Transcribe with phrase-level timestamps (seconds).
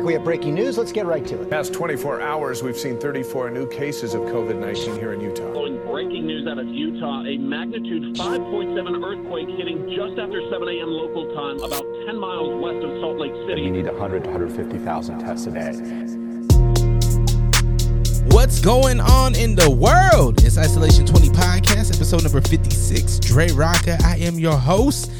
[0.00, 0.78] We have breaking news.
[0.78, 1.50] Let's get right to it.
[1.50, 5.52] Past 24 hours, we've seen 34 new cases of COVID 19 here in Utah.
[5.52, 10.88] Following breaking news out of Utah, a magnitude 5.7 earthquake hitting just after 7 a.m.
[10.88, 13.60] local time, about 10 miles west of Salt Lake City.
[13.60, 15.72] You need 100 to 150,000 tests a day.
[18.34, 20.42] What's going on in the world?
[20.42, 23.18] It's Isolation 20 Podcast, episode number 56.
[23.18, 24.02] Dre Rawka.
[24.04, 25.12] I am your host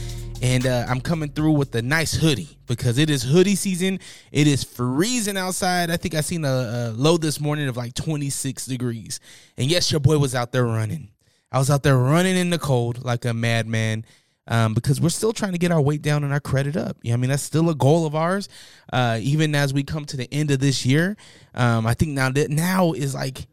[0.42, 4.00] and uh, I'm coming through with a nice hoodie because it is hoodie season.
[4.32, 5.88] It is freezing outside.
[5.88, 9.20] I think I seen a, a, low this morning of like 26 degrees,
[9.56, 11.10] and yes, your boy was out there running.
[11.52, 14.04] I was out there running in the cold like a madman.
[14.48, 16.96] Um, because we're still trying to get our weight down and our credit up.
[17.06, 18.48] I mean that's still a goal of ours.
[18.92, 21.16] Uh, even as we come to the end of this year,
[21.54, 23.46] um, I think now that now is like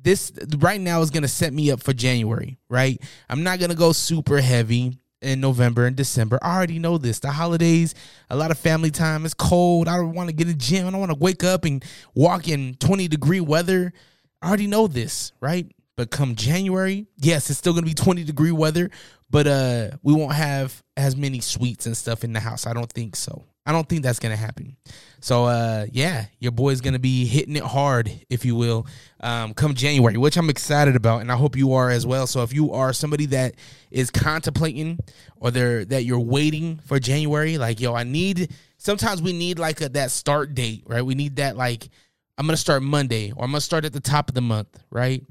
[0.00, 2.56] this right now is gonna set me up for January.
[2.68, 6.38] Right, I'm not gonna go super heavy in November and December.
[6.42, 7.18] I already know this.
[7.18, 7.94] The holidays,
[8.30, 9.24] a lot of family time.
[9.24, 9.88] It's cold.
[9.88, 10.86] I don't want to get a gym.
[10.86, 13.92] I don't want to wake up and walk in 20 degree weather.
[14.40, 15.66] I already know this, right?
[15.96, 18.88] But come January, yes, it's still gonna be 20 degree weather,
[19.30, 22.68] but uh we won't have as many sweets and stuff in the house.
[22.68, 23.44] I don't think so.
[23.68, 24.78] I don't think that's gonna happen.
[25.20, 28.86] So uh yeah, your boy's gonna be hitting it hard, if you will,
[29.20, 32.26] um, come January, which I'm excited about, and I hope you are as well.
[32.26, 33.56] So if you are somebody that
[33.90, 34.98] is contemplating
[35.36, 39.82] or they're that you're waiting for January, like yo, I need sometimes we need like
[39.82, 41.02] a, that start date, right?
[41.02, 41.90] We need that like
[42.38, 45.22] I'm gonna start Monday or I'm gonna start at the top of the month, right?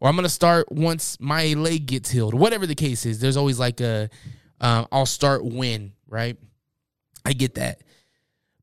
[0.00, 3.20] Or I'm gonna start once my leg gets healed, whatever the case is.
[3.20, 4.08] There's always like a
[4.62, 6.38] um, I'll start when, right?
[7.24, 7.82] I get that.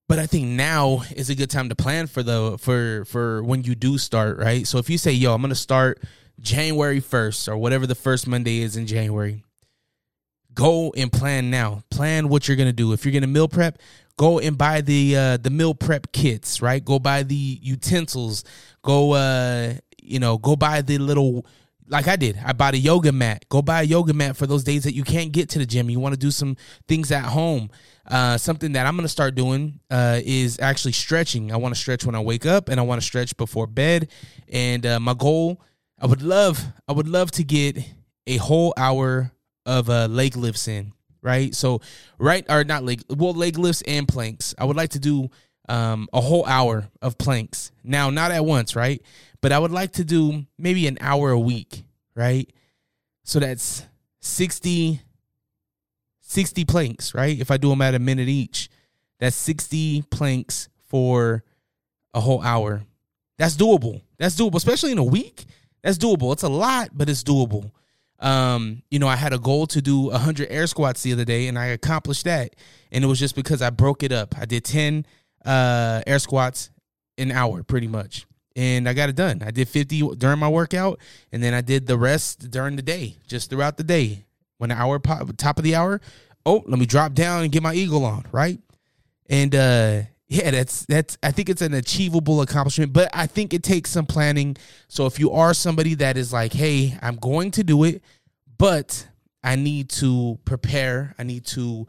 [0.08, 3.64] But I think now is a good time to plan for the for for when
[3.64, 4.66] you do start, right?
[4.66, 6.02] So if you say, "Yo, I'm going to start
[6.40, 9.44] January 1st or whatever the first Monday is in January."
[10.56, 11.84] Go and plan now.
[11.92, 12.92] Plan what you're going to do.
[12.92, 13.78] If you're going to meal prep,
[14.18, 16.84] go and buy the uh the meal prep kits, right?
[16.84, 18.44] Go buy the utensils.
[18.82, 21.46] Go uh you know, go buy the little
[21.90, 22.40] like I did.
[22.44, 23.45] I bought a yoga mat.
[23.50, 25.90] Go buy a yoga mat for those days that you can't get to the gym.
[25.90, 26.56] You want to do some
[26.88, 27.69] things at home.
[28.08, 31.52] Uh, something that I'm going to start doing uh, is actually stretching.
[31.52, 34.09] I want to stretch when I wake up, and I want to stretch before bed.
[34.47, 35.62] And uh, my goal,
[36.00, 37.78] I would love, I would love to get
[38.28, 39.31] a whole hour
[39.66, 40.94] of uh, leg lifts in.
[41.22, 41.53] Right.
[41.53, 41.81] So
[42.18, 44.56] right or not leg, well leg lifts and planks.
[44.58, 45.30] I would like to do
[45.68, 47.72] um, a whole hour of planks.
[47.84, 49.02] Now, not at once, right?
[49.42, 51.84] But I would like to do maybe an hour a week,
[52.19, 52.52] right?
[53.24, 53.85] So that's
[54.19, 55.02] 60,
[56.19, 57.40] 60 planks, right?
[57.40, 58.69] If I do them at a minute each,
[59.19, 61.44] that's 60 planks for
[62.13, 62.84] a whole hour.
[63.38, 64.02] That's doable.
[64.18, 65.46] That's doable, especially in a week.
[65.81, 66.34] That's doable.
[66.34, 67.72] It's a lot, but it's doable.
[68.19, 71.47] Um, you know, I had a goal to do 100 air squats the other day,
[71.47, 72.57] and I accomplished that.
[72.91, 74.38] And it was just because I broke it up.
[74.38, 75.06] I did 10
[75.46, 76.69] uh, air squats
[77.18, 78.25] an hour, pretty much
[78.56, 79.42] and I got it done.
[79.46, 81.00] I did 50 during my workout,
[81.32, 84.26] and then I did the rest during the day, just throughout the day.
[84.58, 86.02] When the hour pop, top of the hour,
[86.46, 88.60] oh, let me drop down and get my eagle on, right?
[89.30, 93.64] And uh yeah, that's that's I think it's an achievable accomplishment, but I think it
[93.64, 94.58] takes some planning.
[94.88, 98.04] So if you are somebody that is like, "Hey, I'm going to do it,
[98.58, 99.08] but
[99.44, 101.16] I need to prepare.
[101.18, 101.88] I need to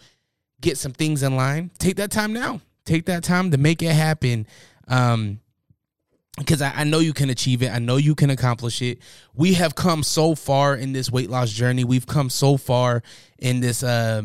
[0.60, 2.62] get some things in line." Take that time now.
[2.86, 4.46] Take that time to make it happen.
[4.88, 5.40] Um
[6.40, 7.70] because I, I, know you can achieve it.
[7.70, 8.98] I know you can accomplish it.
[9.34, 11.84] We have come so far in this weight loss journey.
[11.84, 13.02] We've come so far
[13.38, 14.22] in this uh,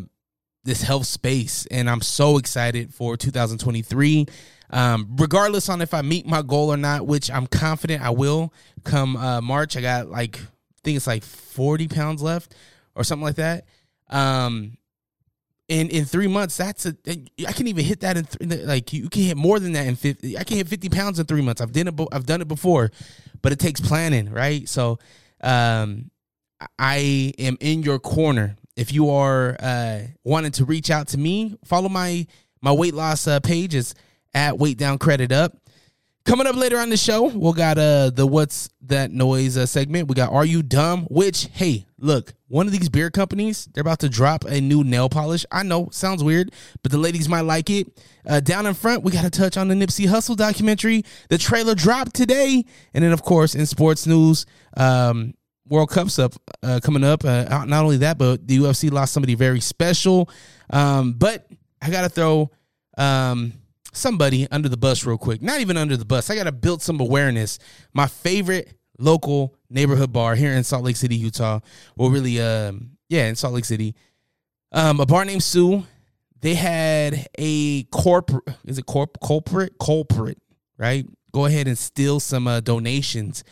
[0.64, 4.26] this health space, and I'm so excited for 2023.
[4.72, 8.54] Um, regardless on if I meet my goal or not, which I'm confident I will
[8.84, 9.78] come uh, March.
[9.78, 12.56] I got like I think it's like 40 pounds left
[12.96, 13.66] or something like that.
[14.10, 14.78] Um,
[15.68, 19.10] in in three months that's a i can't even hit that in th- like you
[19.10, 21.60] can hit more than that in 50 i can hit 50 pounds in three months
[21.60, 22.92] i've done it i've done it before
[23.42, 25.00] but it takes planning right so
[25.42, 26.12] um
[26.78, 31.58] i am in your corner if you are uh wanting to reach out to me
[31.66, 32.28] follow my
[32.62, 33.96] my weight loss uh, page is
[34.36, 35.58] at weight down credit up
[36.26, 40.08] Coming up later on the show, we'll got uh the what's that noise uh, segment.
[40.08, 41.04] We got are you dumb?
[41.04, 45.10] Which hey, look, one of these beer companies they're about to drop a new nail
[45.10, 45.46] polish.
[45.52, 46.52] I know sounds weird,
[46.84, 47.88] but the ladies might like it.
[48.28, 51.04] Uh, down in front, we got to touch on the Nipsey Hussle documentary.
[51.30, 52.64] The trailer dropped today,
[52.94, 54.46] and then of course in sports news,
[54.78, 55.34] um,
[55.68, 57.26] World Cup's up uh, coming up.
[57.26, 60.30] Uh, not only that, but the UFC lost somebody very special.
[60.70, 61.48] Um, but
[61.82, 62.52] I got to throw.
[62.98, 63.54] Um,
[63.92, 65.42] somebody under the bus real quick.
[65.42, 66.30] Not even under the bus.
[66.30, 67.60] I got to build some awareness.
[67.94, 71.60] My favorite local neighborhood bar here in Salt Lake City, Utah.
[71.96, 73.96] Well, really, um, yeah, in Salt Lake City.
[74.72, 75.84] Um, a bar named Sue.
[76.42, 80.38] they had a corporate is it corp culprit culprit
[80.78, 83.44] right go ahead and steal some uh, donations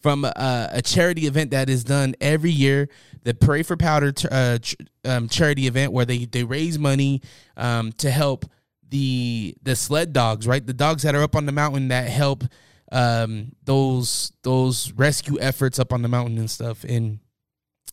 [0.00, 2.88] from uh, a charity event that is done every year
[3.24, 4.58] the pray for powder uh,
[5.04, 7.20] um, charity event where they they raise money
[7.56, 8.44] um, to help
[8.88, 12.44] the the sled dogs right the dogs that are up on the mountain that help
[12.92, 17.18] um, those those rescue efforts up on the mountain and stuff and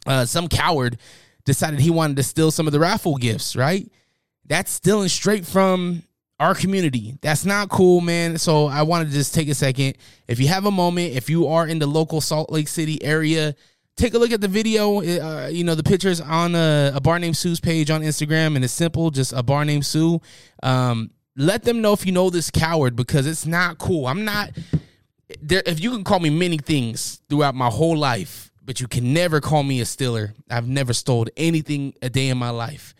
[0.05, 0.97] uh, some coward
[1.45, 3.91] decided he wanted to steal some of the raffle gifts right
[4.45, 6.03] that's stealing straight from
[6.39, 7.17] our community.
[7.21, 8.37] That's not cool, man.
[8.37, 9.97] So I wanted to just take a second.
[10.27, 13.55] If you have a moment, if you are in the local Salt Lake City area,
[13.95, 14.99] take a look at the video.
[14.99, 18.63] Uh, you know, the pictures on a, a, bar named Sue's page on Instagram, and
[18.63, 20.19] it's simple, just a bar named Sue.
[20.61, 24.07] Um, let them know if you know this coward because it's not cool.
[24.07, 24.51] I'm not.
[25.41, 29.13] There, if you can call me many things throughout my whole life, but you can
[29.13, 30.33] never call me a stealer.
[30.49, 32.95] I've never stole anything a day in my life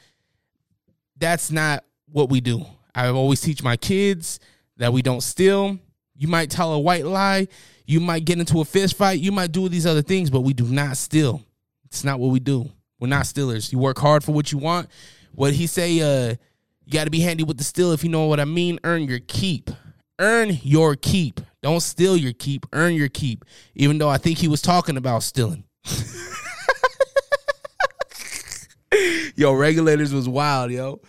[1.18, 2.66] that's not what we do.
[2.94, 4.40] I always teach my kids
[4.78, 5.78] that we don't steal.
[6.16, 7.48] You might tell a white lie.
[7.86, 9.20] You might get into a fist fight.
[9.20, 11.44] You might do these other things, but we do not steal.
[11.86, 12.70] It's not what we do.
[13.00, 13.72] We're not stealers.
[13.72, 14.90] You work hard for what you want.
[15.34, 16.36] What he say, uh,
[16.86, 18.80] you got to be handy with the steal if you know what I mean.
[18.84, 19.72] Earn your keep.
[20.20, 21.42] Earn your keep.
[21.62, 22.66] Don't steal your keep.
[22.74, 23.44] Earn your keep.
[23.74, 25.64] Even though I think he was talking about stealing.
[29.36, 31.02] yo, regulators was wild, yo.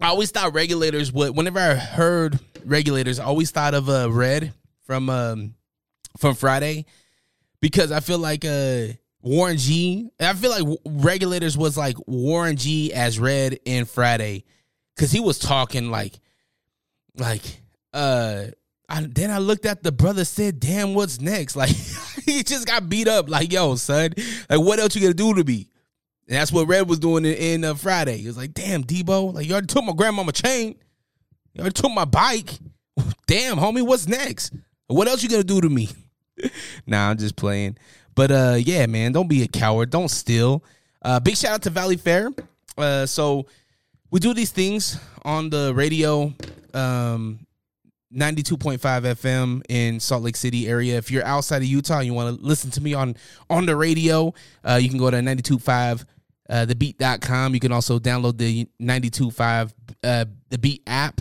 [0.00, 1.36] I always thought regulators would.
[1.36, 4.52] Whenever I heard regulators, I always thought of uh, Red
[4.84, 5.54] from um,
[6.18, 6.84] from Friday
[7.60, 8.88] because I feel like uh,
[9.26, 10.08] Warren G.
[10.20, 14.44] I feel like regulators was like Warren G as Red in Friday
[14.94, 16.18] because he was talking like
[17.16, 17.42] like
[17.92, 18.46] uh.
[18.88, 21.70] I, then I looked at the brother said, "Damn, what's next?" Like
[22.24, 23.28] he just got beat up.
[23.28, 24.14] Like yo, son,
[24.48, 25.68] like what else you gonna do to me?
[26.28, 28.18] And that's what Red was doing in, in uh, Friday.
[28.18, 30.76] He was like, damn, Debo, like you already took my grandmama chain.
[31.52, 32.58] You already took my bike.
[33.26, 34.52] Damn, homie, what's next?
[34.86, 35.88] What else you gonna do to me?
[36.86, 37.76] nah, I'm just playing.
[38.16, 39.90] But uh yeah, man, don't be a coward.
[39.90, 40.64] Don't steal.
[41.02, 42.36] Uh big shout out to Valleyfair.
[42.76, 43.46] Uh so
[44.10, 46.34] we do these things on the radio
[46.74, 47.46] um
[48.12, 50.96] 92.5 FM in Salt Lake City area.
[50.96, 53.16] If you're outside of Utah and you want to listen to me on
[53.50, 54.32] on the radio,
[54.64, 56.04] uh, you can go to 92.5
[56.48, 57.54] uh, thebeat.com.
[57.54, 59.72] You can also download the 92.5
[60.04, 61.20] uh, the Beat app.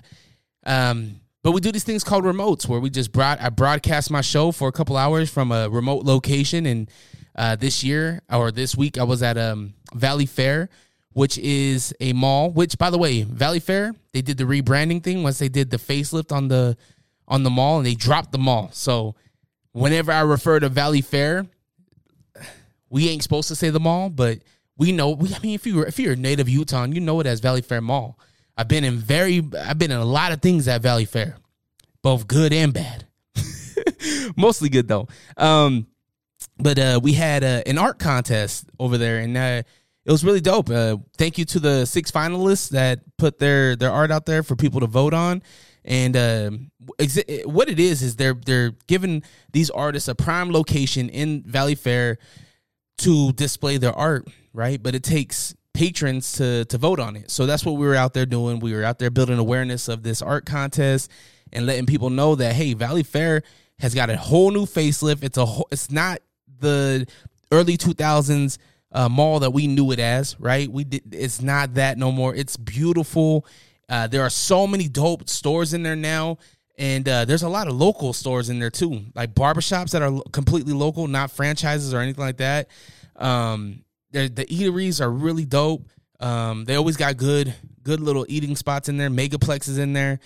[0.66, 4.22] Um, but we do these things called remotes where we just brought I broadcast my
[4.22, 6.66] show for a couple hours from a remote location.
[6.66, 6.90] And
[7.36, 10.70] uh, this year or this week, I was at um, Valleyfair,
[11.14, 12.50] which is a mall.
[12.50, 15.78] Which, by the way, Valley Fair they did the rebranding thing once they did the
[15.78, 16.76] facelift on the
[17.28, 18.72] on the mall, and they dropped the mall.
[18.74, 19.14] So
[19.72, 21.46] whenever I refer to Valley Fair,
[22.90, 24.40] we ain't supposed to say the mall, but
[24.80, 25.12] we know.
[25.12, 27.62] We, I mean, if you if you're a native Utah, you know it as Valley
[27.62, 28.18] Fair Mall.
[28.58, 31.38] I've been in very, I've been in a lot of things at Valley Fair,
[32.02, 33.06] both good and bad.
[34.38, 35.08] Mostly good though.
[35.38, 35.88] Um,
[36.58, 39.64] but uh, we had uh, an art contest over there, and uh,
[40.06, 40.70] it was really dope.
[40.70, 44.56] Uh, thank you to the six finalists that put their their art out there for
[44.56, 45.42] people to vote on.
[45.84, 46.52] And uh,
[46.98, 51.76] exa- what it is is they're they're giving these artists a prime location in Valley
[51.76, 52.18] Fair
[53.00, 54.82] to display their art, right?
[54.82, 57.30] But it takes patrons to to vote on it.
[57.30, 58.60] So that's what we were out there doing.
[58.60, 61.12] We were out there building awareness of this art contest
[61.54, 63.44] and letting people know that hey, Valley Fair
[63.80, 65.24] has got a whole new facelift.
[65.24, 66.20] It's a whole, it's not
[66.60, 67.06] the
[67.52, 68.58] early 2000s
[68.94, 70.72] uh, mall that we knew it as, right?
[70.72, 72.34] We did it's not that no more.
[72.34, 73.46] It's beautiful.
[73.88, 76.38] Uh, there are so many dope stores in there now.
[76.78, 80.22] And uh, there's a lot of local stores in there too, like barbershops that are
[80.34, 82.68] completely local, not franchises or anything like that.
[83.16, 83.85] Um,
[84.24, 85.88] the eateries are really dope.
[86.20, 87.54] Um, they always got good,
[87.84, 89.10] good little eating spots in there.
[89.10, 90.20] Megaplexes in there.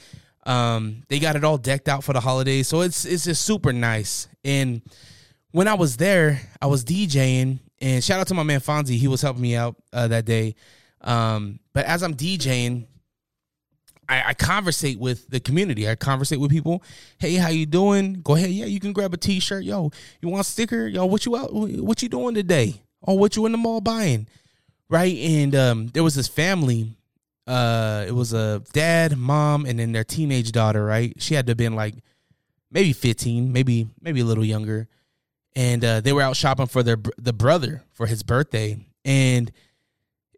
[0.46, 3.74] Um, they got it all decked out for the holidays, so it's it's just super
[3.74, 4.28] nice.
[4.44, 4.82] And
[5.52, 8.98] when I was there, I was DJing, and shout out to my man Fonzie.
[8.98, 10.56] He was helping me out uh, that day.
[11.02, 12.88] Um, but as I'm DJing,
[14.08, 15.88] I, I conversate with the community.
[15.88, 16.84] I conversate with people.
[17.20, 18.22] Hey, how you doing?
[18.22, 18.50] Go ahead.
[18.50, 19.64] Yeah, you can grab a T-shirt.
[19.64, 19.92] Yo,
[20.22, 20.88] you want a sticker?
[20.88, 21.54] Yo, what you out?
[21.54, 22.82] What you doing today?
[23.06, 24.28] Oh, what you in the mall buying?
[24.90, 25.18] Right.
[25.18, 26.94] And um, there was this family.
[27.48, 30.84] Uh, it was a dad, mom, and then their teenage daughter.
[30.84, 31.14] Right.
[31.18, 31.96] She had to have been like
[32.72, 34.88] maybe 15, maybe maybe a little younger.
[35.56, 39.52] And uh, they were out shopping for their the brother for his birthday, and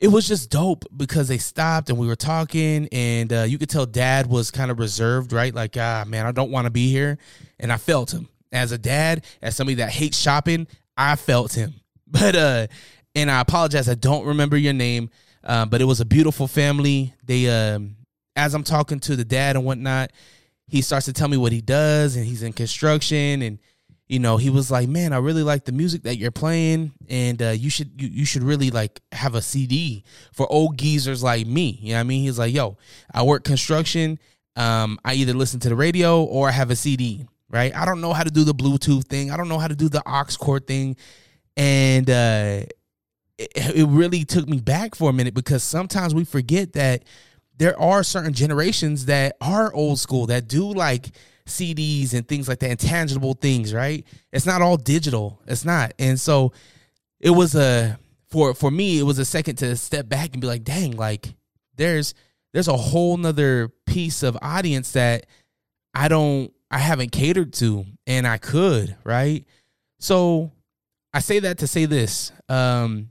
[0.01, 3.69] it was just dope because they stopped and we were talking and uh, you could
[3.69, 6.91] tell dad was kind of reserved right like ah man i don't want to be
[6.91, 7.19] here
[7.59, 10.65] and i felt him as a dad as somebody that hates shopping
[10.97, 11.75] i felt him
[12.19, 12.67] but uh
[13.15, 15.09] and i apologize i don't remember your name
[15.43, 17.15] Uh, but it was a beautiful family.
[17.25, 17.95] They, um,
[18.35, 20.11] as I'm talking to the dad and whatnot,
[20.67, 23.57] he starts to tell me what he does, and he's in construction, and
[24.07, 27.41] you know, he was like, "Man, I really like the music that you're playing, and
[27.41, 31.47] uh, you should you, you should really like have a CD for old geezers like
[31.47, 32.21] me." You know what I mean?
[32.23, 32.77] He's like, "Yo,
[33.11, 34.19] I work construction.
[34.55, 37.25] Um, I either listen to the radio or I have a CD.
[37.49, 37.75] Right?
[37.75, 39.31] I don't know how to do the Bluetooth thing.
[39.31, 40.95] I don't know how to do the aux cord thing,
[41.57, 42.63] and uh,
[43.37, 47.03] it, it really took me back for a minute because sometimes we forget that."
[47.57, 51.11] there are certain generations that are old school that do like
[51.45, 54.03] CDs and things like that, intangible things, right?
[54.31, 55.39] It's not all digital.
[55.45, 55.93] It's not.
[55.99, 56.53] And so
[57.19, 60.47] it was a for for me, it was a second to step back and be
[60.47, 61.35] like, dang, like
[61.75, 62.13] there's
[62.53, 65.27] there's a whole nother piece of audience that
[65.93, 69.45] I don't I haven't catered to and I could, right?
[69.99, 70.51] So
[71.13, 72.31] I say that to say this.
[72.49, 73.09] Um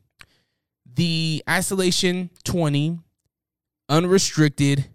[0.93, 2.99] the isolation 20
[3.89, 4.87] unrestricted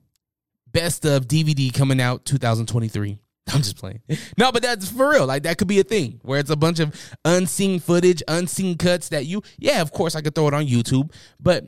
[0.72, 3.18] best of DVD coming out 2023.
[3.54, 4.02] I'm just playing.
[4.38, 5.26] No, but that's for real.
[5.26, 6.94] Like that could be a thing where it's a bunch of
[7.24, 11.12] unseen footage, unseen cuts that you yeah, of course I could throw it on YouTube,
[11.40, 11.66] but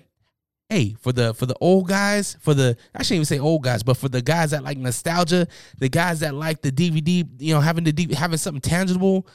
[0.69, 3.83] hey, for the for the old guys, for the I shouldn't even say old guys,
[3.83, 7.61] but for the guys that like nostalgia, the guys that like the DVD, you know,
[7.61, 9.27] having the having something tangible,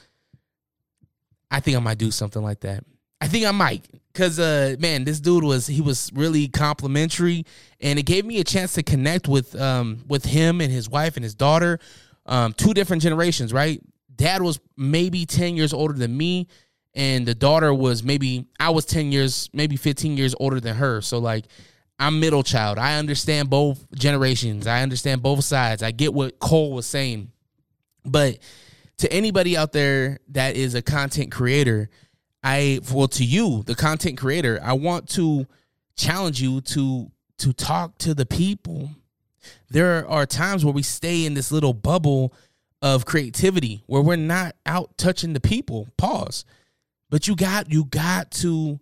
[1.53, 2.83] I think I might do something like that.
[3.21, 3.85] I think I might.
[4.15, 7.45] Cause uh man, this dude was he was really complimentary
[7.79, 11.15] and it gave me a chance to connect with um with him and his wife
[11.15, 11.79] and his daughter.
[12.25, 13.81] Um two different generations, right?
[14.15, 16.47] Dad was maybe 10 years older than me
[16.95, 21.01] and the daughter was maybe I was 10 years, maybe 15 years older than her.
[21.01, 21.45] So like
[21.99, 22.79] I'm middle child.
[22.79, 24.65] I understand both generations.
[24.65, 25.83] I understand both sides.
[25.83, 27.31] I get what Cole was saying.
[28.03, 28.39] But
[28.97, 31.89] to anybody out there that is a content creator,
[32.43, 35.47] I well to you, the content creator, I want to
[35.95, 38.89] challenge you to to talk to the people.
[39.69, 42.33] There are times where we stay in this little bubble
[42.81, 45.87] of creativity where we're not out touching the people.
[45.97, 46.45] Pause.
[47.09, 48.79] But you got you got to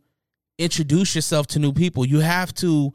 [0.57, 2.05] introduce yourself to new people.
[2.05, 2.93] You have to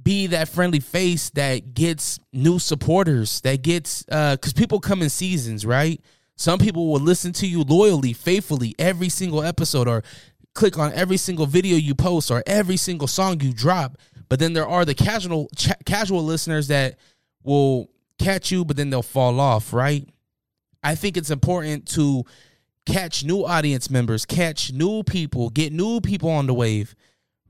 [0.00, 5.10] be that friendly face that gets new supporters, that gets uh cuz people come in
[5.10, 6.00] seasons, right?
[6.42, 10.02] Some people will listen to you loyally, faithfully every single episode or
[10.56, 13.96] click on every single video you post or every single song you drop.
[14.28, 16.98] But then there are the casual ch- casual listeners that
[17.44, 20.08] will catch you but then they'll fall off, right?
[20.82, 22.24] I think it's important to
[22.86, 26.96] catch new audience members, catch new people, get new people on the wave,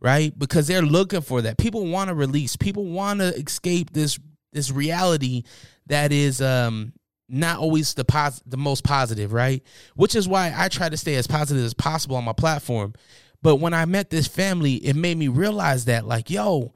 [0.01, 0.39] right?
[0.39, 1.57] Because they're looking for that.
[1.57, 2.57] People want to release.
[2.57, 4.21] People want to escape this
[4.53, 5.45] this reality
[5.87, 6.93] that is um
[7.29, 9.63] not always the pos- the most positive, right?
[9.95, 12.95] Which is why I try to stay as positive as possible on my platform.
[13.43, 16.75] But when I met this family, it made me realize that like, yo,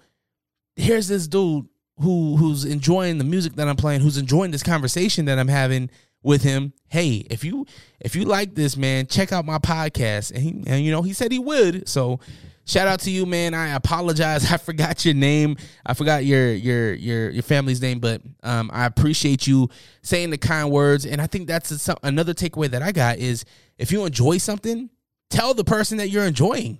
[0.74, 1.66] here's this dude
[1.98, 5.90] who who's enjoying the music that I'm playing, who's enjoying this conversation that I'm having
[6.22, 6.72] with him.
[6.88, 7.66] Hey, if you
[8.00, 10.32] if you like this, man, check out my podcast.
[10.32, 11.88] And he and you know, he said he would.
[11.88, 12.20] So
[12.66, 13.54] shout out to you, man.
[13.54, 14.50] I apologize.
[14.52, 15.56] I forgot your name.
[15.86, 19.70] I forgot your your your your family's name, but um, I appreciate you
[20.02, 21.06] saying the kind words.
[21.06, 23.44] And I think that's a, another takeaway that I got is
[23.78, 24.90] if you enjoy something,
[25.30, 26.78] tell the person that you're enjoying.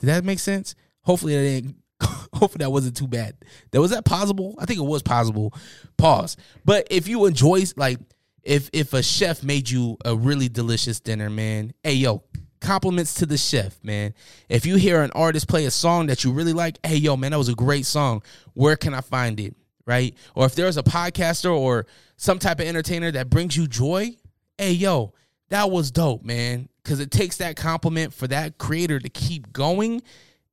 [0.00, 0.74] Did that make sense?
[1.02, 1.76] Hopefully that didn't.
[2.32, 3.36] Hopefully that wasn't too bad.
[3.70, 4.54] That was that possible.
[4.58, 5.54] I think it was possible.
[5.98, 6.38] Pause.
[6.64, 7.98] But if you enjoy like
[8.42, 12.22] if if a chef made you a really delicious dinner, man, hey yo,
[12.60, 14.14] compliments to the chef, man.
[14.48, 17.32] If you hear an artist play a song that you really like, hey, yo, man,
[17.32, 18.22] that was a great song.
[18.54, 19.54] Where can I find it?
[19.86, 20.14] Right?
[20.34, 21.86] Or if there's a podcaster or
[22.16, 24.16] some type of entertainer that brings you joy,
[24.58, 25.14] hey, yo,
[25.48, 26.68] that was dope, man.
[26.84, 30.02] Cause it takes that compliment for that creator to keep going.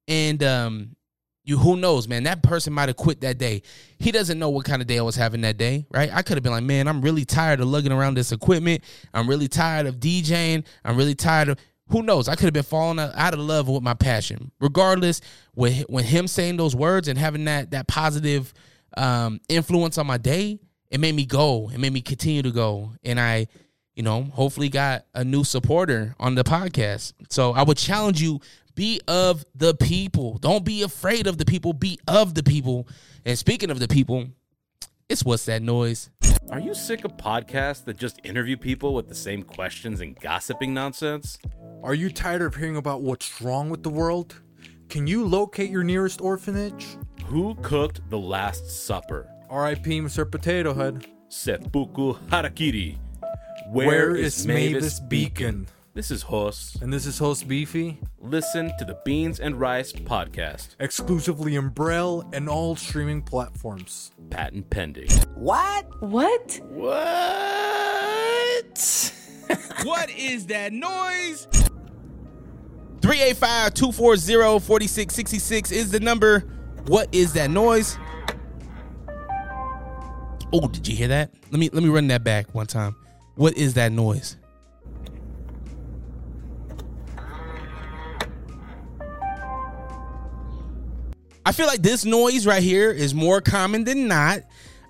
[0.08, 0.96] And um,
[1.48, 3.62] you who knows, man, that person might have quit that day.
[4.00, 6.10] He doesn't know what kind of day I was having that day, right?
[6.14, 8.84] I could have been like, man, I'm really tired of lugging around this equipment.
[9.14, 10.66] I'm really tired of DJing.
[10.84, 11.58] I'm really tired of
[11.90, 12.28] who knows?
[12.28, 14.52] I could have been falling out of love with my passion.
[14.60, 15.22] Regardless,
[15.54, 18.54] when when him saying those words and having that that positive
[18.96, 21.70] um, influence on my day, it made me go.
[21.74, 23.48] It made me continue to go, and I,
[23.96, 27.14] you know, hopefully got a new supporter on the podcast.
[27.30, 28.42] So I would challenge you:
[28.76, 30.38] be of the people.
[30.40, 31.74] Don't be afraid of the people.
[31.74, 32.88] Be of the people.
[33.26, 34.28] And speaking of the people,
[35.10, 36.10] it's what's that noise.
[36.50, 40.74] Are you sick of podcasts that just interview people with the same questions and gossiping
[40.74, 41.38] nonsense?
[41.84, 44.42] Are you tired of hearing about what's wrong with the world?
[44.90, 46.98] Can you locate your nearest orphanage?
[47.26, 49.30] Who cooked the Last Supper?
[49.50, 50.02] R.I.P.
[50.02, 50.30] Mr.
[50.30, 51.06] Potato Head.
[51.30, 52.98] Seppuku Harakiri.
[53.70, 55.68] Where is Mavis Beacon?
[55.98, 56.78] This is Hos.
[56.80, 60.76] And this is host Beefy, Listen to the Beans and Rice podcast.
[60.80, 64.12] exclusively in Braille and all streaming platforms.
[64.30, 65.10] Patent pending.
[65.34, 65.88] What?
[66.04, 66.62] What?
[66.70, 66.94] What?
[69.86, 71.48] what is that noise?
[73.00, 76.42] 385-240-4666 is the number.
[76.86, 77.98] What is that noise?
[80.54, 81.34] Oh, did you hear that?
[81.50, 82.96] Let me let me run that back one time.
[83.34, 84.38] What is that noise?
[91.48, 94.42] I feel like this noise right here is more common than not.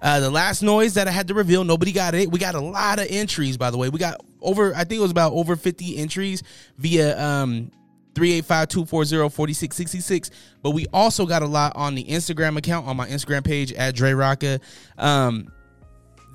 [0.01, 2.31] Uh, the last noise that I had to reveal, nobody got it.
[2.31, 3.89] We got a lot of entries, by the way.
[3.89, 6.41] We got over, I think it was about over 50 entries
[6.79, 7.69] via um
[8.15, 10.31] 385-240-4666.
[10.63, 13.93] But we also got a lot on the Instagram account, on my Instagram page at
[13.93, 14.59] Dre Rawka.
[14.97, 15.51] Um,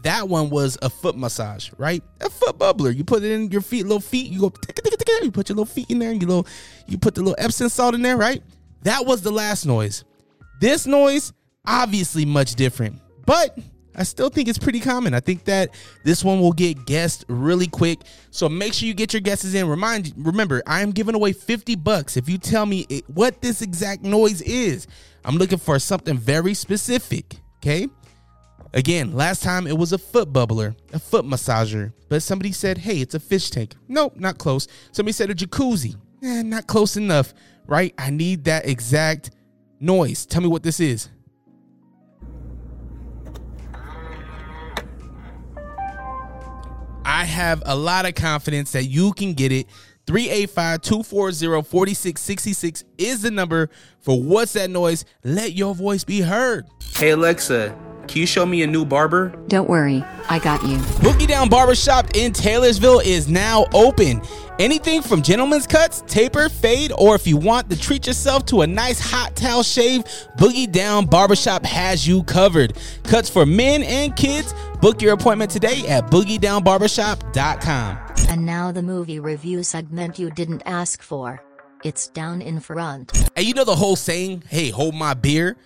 [0.05, 2.05] that one was a foot massage, right?
[2.21, 2.97] A foot bubbler.
[2.97, 4.31] You put it in your feet, little feet.
[4.31, 4.53] You go,
[5.21, 6.47] you put your little feet in there, and you little,
[6.87, 8.41] you put the little Epsom salt in there, right?
[8.83, 10.05] That was the last noise.
[10.63, 11.33] This noise,
[11.67, 13.59] obviously much different, but
[13.97, 15.13] I still think it's pretty common.
[15.13, 15.71] I think that
[16.05, 18.03] this one will get guessed really quick.
[18.31, 19.67] So make sure you get your guesses in.
[19.67, 23.61] Remind, remember, I am giving away 50 bucks if you tell me it, what this
[23.61, 24.87] exact noise is.
[25.25, 27.41] I'm looking for something very specific.
[27.57, 27.89] Okay.
[28.73, 32.99] Again, last time it was a foot bubbler, a foot massager, but somebody said, hey,
[32.99, 33.75] it's a fish tank.
[33.89, 34.69] Nope, not close.
[34.93, 35.97] Somebody said a jacuzzi.
[36.23, 37.35] Eh, not close enough,
[37.67, 37.93] right?
[37.99, 39.33] I need that exact
[39.83, 40.25] noise.
[40.25, 41.11] Tell me what this is.
[47.05, 49.67] I have a lot of confidence that you can get it.
[50.07, 53.71] 385-240-4666 is the number
[54.01, 55.05] for what's that noise.
[55.23, 56.67] Let your voice be heard.
[56.95, 57.77] Hey Alexa,
[58.09, 59.31] can you show me a new barber?
[59.49, 60.77] Don't worry, I got you.
[61.01, 64.23] Boogie Down Barbershop in Taylorsville is now open.
[64.59, 68.67] Anything from gentlemen's cuts, taper, fade, or if you want to treat yourself to a
[68.67, 70.03] nice hot towel shave,
[70.37, 72.77] Boogie Down Barbershop has you covered.
[73.05, 74.55] Cuts for men and kids.
[74.81, 77.99] Book your appointment today at boogiedownbarbershop.com.
[78.29, 81.43] And now the movie review segment you didn't ask for.
[81.85, 83.31] It's down in front.
[83.35, 85.57] And you know the whole saying, "Hey, hold my beer."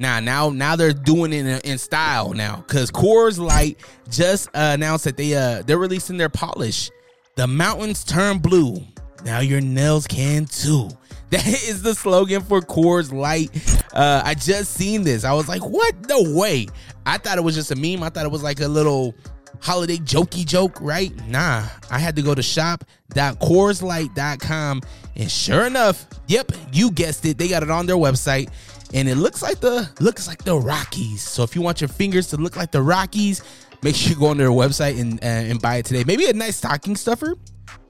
[0.00, 4.72] Now, now, now they're doing it in, in style now because Coors Light just uh,
[4.72, 6.90] announced that they uh they're releasing their polish.
[7.36, 8.78] The mountains turn blue.
[9.26, 10.88] Now your nails can too.
[11.30, 13.50] That is the slogan for Coors Light.
[13.94, 15.22] Uh, I just seen this.
[15.22, 15.94] I was like, what?
[16.08, 16.66] No way.
[17.06, 18.02] I thought it was just a meme.
[18.02, 19.14] I thought it was like a little
[19.60, 21.12] holiday jokey joke, right?
[21.28, 24.82] Nah, I had to go to shop.coorslight.com
[25.14, 27.38] and sure enough, yep, you guessed it.
[27.38, 28.50] They got it on their website
[28.94, 31.22] and it looks like the looks like the Rockies.
[31.22, 33.42] So if you want your fingers to look like the Rockies,
[33.82, 36.04] make sure you go on their website and uh, and buy it today.
[36.04, 37.36] Maybe a nice stocking stuffer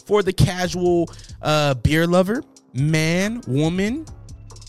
[0.04, 1.10] for the casual
[1.42, 2.42] uh, beer lover,
[2.74, 4.04] man, woman,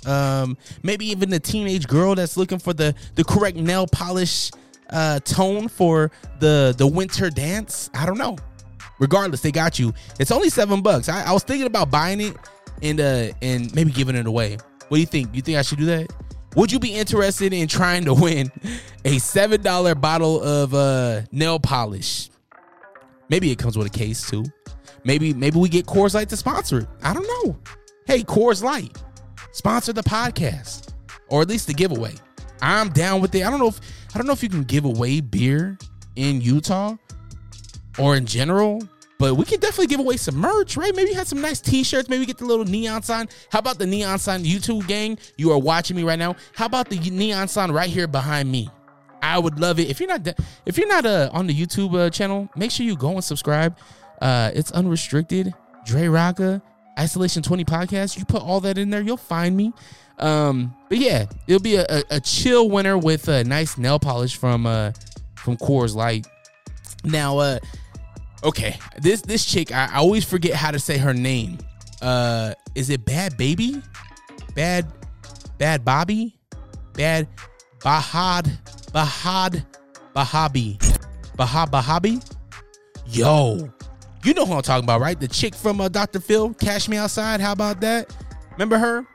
[0.06, 4.52] um, maybe even the teenage girl that's looking for the the correct nail polish
[4.90, 7.90] uh, tone for the the winter dance.
[7.94, 8.38] I don't know.
[9.00, 9.94] Regardless, they got you.
[10.20, 11.10] It's only seven bucks.
[11.10, 12.38] I, I was thinking about buying it
[12.84, 14.58] and uh and maybe giving it away.
[14.92, 15.34] What do you think?
[15.34, 16.12] You think I should do that?
[16.58, 18.52] Would you be interested in trying to win
[19.06, 22.30] a seven dollar bottle of uh nail polish?
[23.30, 24.44] Maybe it comes with a case too.
[25.06, 26.88] Maybe maybe we get Coors Light to sponsor it.
[27.04, 27.58] I don't know.
[28.06, 29.02] Hey, Coors Light,
[29.54, 30.92] sponsor the podcast
[31.30, 32.16] or at least the giveaway.
[32.62, 33.46] I'm down with it.
[33.46, 33.80] I don't know if
[34.14, 35.78] I don't know if you can give away beer
[36.18, 36.98] in Utah
[37.98, 38.82] or in general,
[39.22, 40.96] but we can definitely give away some merch, right?
[40.96, 43.30] Maybe have some nice t-shirts, maybe get the little neon sign.
[43.52, 45.16] How about the neon sign YouTube gang?
[45.38, 46.36] You are watching me right now.
[46.56, 48.68] How about the neon sign right here behind me?
[49.22, 49.92] I would love it.
[49.92, 50.28] If you're not
[50.66, 53.78] if you're not uh, on the YouTube uh, channel, make sure you go and subscribe.
[54.20, 55.54] Uh, it's unrestricted.
[55.86, 56.60] Dre Rawka,
[56.98, 58.18] Isolation 20 podcast.
[58.18, 59.72] You put all that in there, you'll find me.
[60.18, 64.36] Um, but yeah, it'll be a, a, a chill winter with a nice nail polish
[64.36, 64.94] from uh
[65.36, 66.26] from Coors Light.
[67.04, 67.60] Now, uh,
[68.44, 71.58] okay, this this chick, I, I always forget how to say her name.
[72.02, 73.82] Uh, is it Bad Baby?
[74.56, 74.92] Bad,
[75.58, 76.36] Bad Bobby,
[76.94, 77.28] Bad
[77.80, 78.52] Bahad,
[78.92, 79.66] Bahad,
[80.16, 80.78] Bahabi,
[81.38, 82.22] Bahab Bahabi.
[83.08, 83.70] Yo,
[84.24, 85.20] you know who I'm talking about, right?
[85.20, 86.20] The chick from uh, Dr.
[86.20, 87.42] Phil, Cash Me Outside.
[87.42, 88.16] How about that?
[88.52, 89.06] Remember her?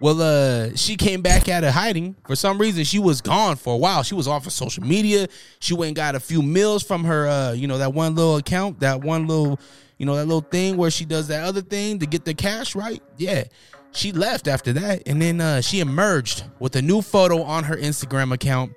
[0.00, 2.16] Well, uh, she came back out of hiding.
[2.26, 4.02] For some reason, she was gone for a while.
[4.02, 5.28] She was off of social media.
[5.60, 8.36] She went and got a few meals from her, uh, you know, that one little
[8.36, 9.60] account, that one little,
[9.98, 12.74] you know, that little thing where she does that other thing to get the cash,
[12.74, 13.02] right?
[13.18, 13.44] Yeah.
[13.92, 15.02] She left after that.
[15.06, 18.72] And then uh, she emerged with a new photo on her Instagram account.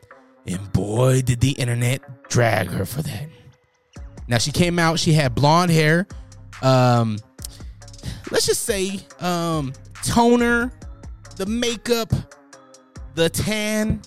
[0.46, 3.30] And boy, did the internet drag her for that.
[4.28, 6.08] Now she came out, she had blonde hair.
[6.62, 7.18] Um,
[8.32, 10.72] let's just say um toner,
[11.36, 12.12] the makeup,
[13.16, 14.02] the tan,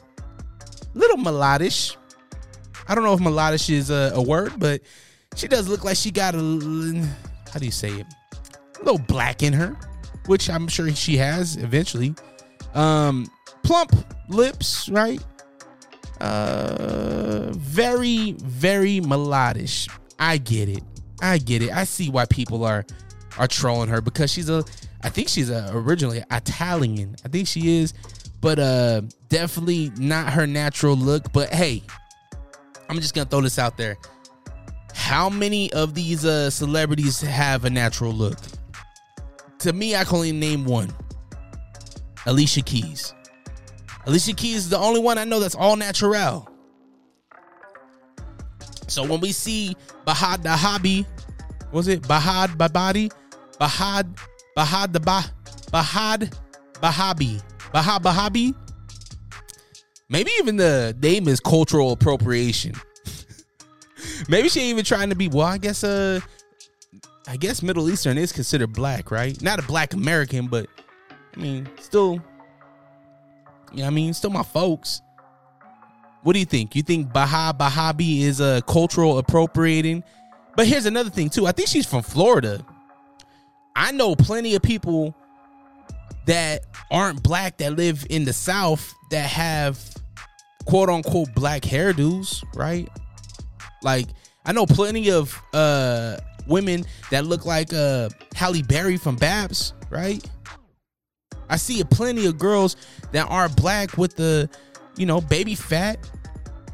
[0.94, 1.96] little melodish.
[2.88, 4.80] I don't know if melodish is a, a word, but
[5.34, 6.38] she does look like she got a
[7.52, 8.06] how do you say it?
[8.76, 9.76] A little black in her,
[10.26, 12.14] which I'm sure she has eventually.
[12.74, 13.26] Um,
[13.62, 13.92] plump
[14.28, 15.24] lips, right?
[16.20, 19.88] Uh, very, very melodish.
[20.18, 20.82] I get it.
[21.20, 21.72] I get it.
[21.72, 22.84] I see why people are
[23.38, 24.64] are trolling her because she's a.
[25.06, 27.14] I think she's a originally Italian.
[27.24, 27.94] I think she is,
[28.40, 31.32] but uh, definitely not her natural look.
[31.32, 31.84] But hey,
[32.88, 33.96] I'm just gonna throw this out there.
[34.94, 38.36] How many of these uh celebrities have a natural look?
[39.60, 40.92] To me, I can only name one.
[42.26, 43.14] Alicia Keys.
[44.06, 46.48] Alicia Keys is the only one I know that's all natural.
[48.88, 51.06] So when we see Bahad the
[51.70, 53.12] was it Bahad Babadi?
[53.60, 54.12] Bahad
[54.56, 55.24] Bahad the bah
[55.70, 56.32] Bahad
[56.80, 57.42] Bahabi.
[57.74, 58.54] Bahad Bahabi?
[60.08, 62.74] Maybe even the name is cultural appropriation.
[64.28, 66.20] Maybe she ain't even trying to be well, I guess uh
[67.28, 69.40] I guess Middle Eastern is considered black, right?
[69.42, 70.68] Not a black American, but
[71.36, 72.22] I mean, still
[73.72, 75.02] you know I mean, still my folks.
[76.22, 76.74] What do you think?
[76.74, 80.02] You think Baha Bahabi is a uh, cultural appropriating?
[80.56, 81.46] But here's another thing too.
[81.46, 82.64] I think she's from Florida.
[83.76, 85.14] I know plenty of people
[86.26, 89.78] that aren't black that live in the South that have
[90.64, 92.88] quote unquote black hairdos, right?
[93.82, 94.08] Like
[94.44, 100.26] I know plenty of uh women that look like uh Halle Berry from B.A.P.S., right?
[101.48, 102.76] I see plenty of girls
[103.12, 104.50] that are black with the,
[104.96, 106.10] you know, Baby Phat.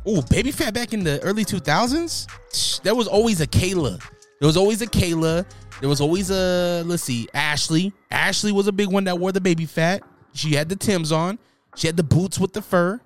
[0.07, 2.81] Oh, Baby Phat back in the early 2000s?
[2.83, 4.01] There was always a Kayla.
[4.41, 5.45] There was always a Kayla.
[5.83, 7.93] There was always a, let's see, Ashley.
[8.11, 10.03] Ashley was a big one that wore the Baby Phat.
[10.33, 11.39] She had the Tims on.
[11.77, 13.01] She had the boots with the fur.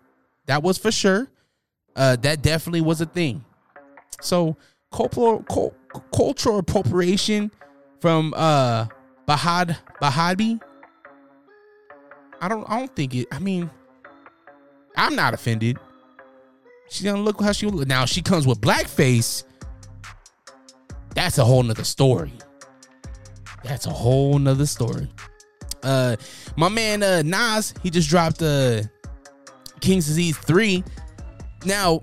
[0.44, 1.26] That was for sure.
[1.96, 3.44] Uh, that definitely was a thing.
[4.20, 4.56] So,
[4.92, 5.42] cultural,
[6.14, 7.50] cultural appropriation
[8.00, 8.86] from uh,
[9.26, 10.60] Bahad Bahabi
[12.40, 13.28] I don't I don't think it.
[13.32, 13.70] I mean,
[14.96, 15.78] I'm not offended.
[16.88, 17.88] She gonna look how she look.
[17.88, 19.44] Now she comes with blackface.
[21.14, 22.32] That's a whole nother story.
[23.66, 25.08] That's a whole nother story.
[25.82, 26.16] Uh
[26.56, 28.82] my man uh Nas, he just dropped uh
[29.80, 30.82] King's Disease 3.
[31.64, 32.00] Now,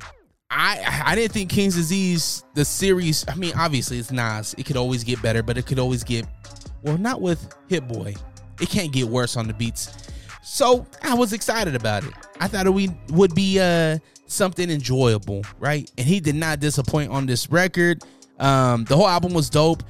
[0.49, 4.55] I I didn't think King's Disease the series, I mean, obviously it's Nas.
[4.57, 6.25] It could always get better, but it could always get
[6.83, 8.13] well, not with Hit Boy.
[8.61, 10.03] It can't get worse on the beats
[10.43, 12.13] so I was excited about it.
[12.39, 13.97] I thought it would be uh,
[14.27, 15.89] something enjoyable, right?
[15.97, 18.03] And he did not disappoint on this record.
[18.39, 19.83] Um, the whole album was dope.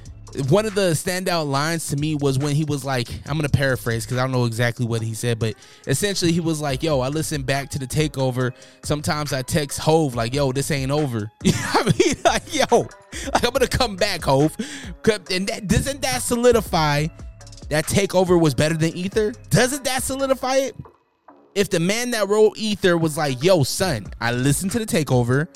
[0.48, 4.04] One of the standout lines to me was when he was like, I'm gonna paraphrase
[4.04, 5.54] because I don't know exactly what he said, but
[5.86, 8.52] essentially he was like, Yo, I listened back to the takeover.
[8.82, 11.30] Sometimes I text Hove like, Yo, this ain't over.
[11.46, 12.14] I mean?
[12.24, 12.78] Like, yo,
[13.34, 14.56] like I'm gonna come back, Hove.
[15.30, 17.08] And that doesn't that solidify
[17.68, 20.76] that takeover was better than Ether, doesn't that solidify it?
[21.54, 25.48] If the man that wrote Ether was like, "Yo, son, I listened to the takeover,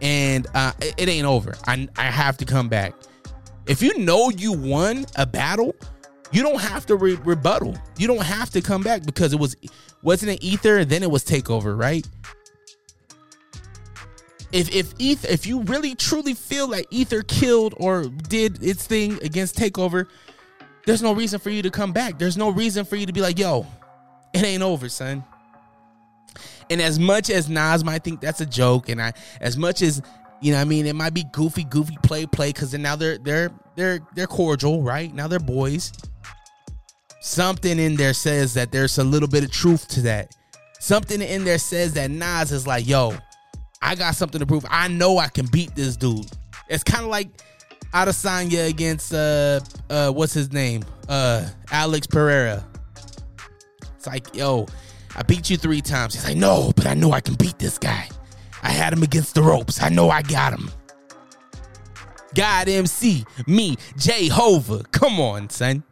[0.00, 1.56] and uh, it, it ain't over.
[1.66, 2.94] I I have to come back."
[3.68, 5.76] If you know you won a battle,
[6.32, 7.76] you don't have to re- rebuttal.
[7.98, 9.56] You don't have to come back because it was
[10.02, 12.06] wasn't it Ether, then it was Takeover, right?
[14.52, 19.22] If if Ether, if you really truly feel like Ether killed or did its thing
[19.22, 20.06] against Takeover,
[20.86, 22.18] there's no reason for you to come back.
[22.18, 23.66] There's no reason for you to be like, yo,
[24.32, 25.24] it ain't over, son.
[26.70, 30.00] And as much as Nas might think that's a joke, and I as much as
[30.40, 33.50] you know, I mean, it might be goofy, goofy play, play, because now they're they're
[33.76, 35.12] they're they're cordial, right?
[35.12, 35.92] Now they're boys.
[37.20, 40.34] Something in there says that there's a little bit of truth to that.
[40.78, 43.14] Something in there says that Nas is like, yo,
[43.82, 44.64] I got something to prove.
[44.70, 46.30] I know I can beat this dude.
[46.68, 47.28] It's kind of like
[47.92, 50.84] Adesanya against uh uh what's his name?
[51.08, 52.64] Uh Alex Pereira.
[53.96, 54.66] It's like, yo,
[55.16, 56.14] I beat you three times.
[56.14, 58.08] He's like, no, but I know I can beat this guy.
[58.62, 59.82] I had him against the ropes.
[59.82, 60.70] I know I got him.
[62.34, 64.84] God MC, me, Jehovah.
[64.92, 65.82] Come on, son.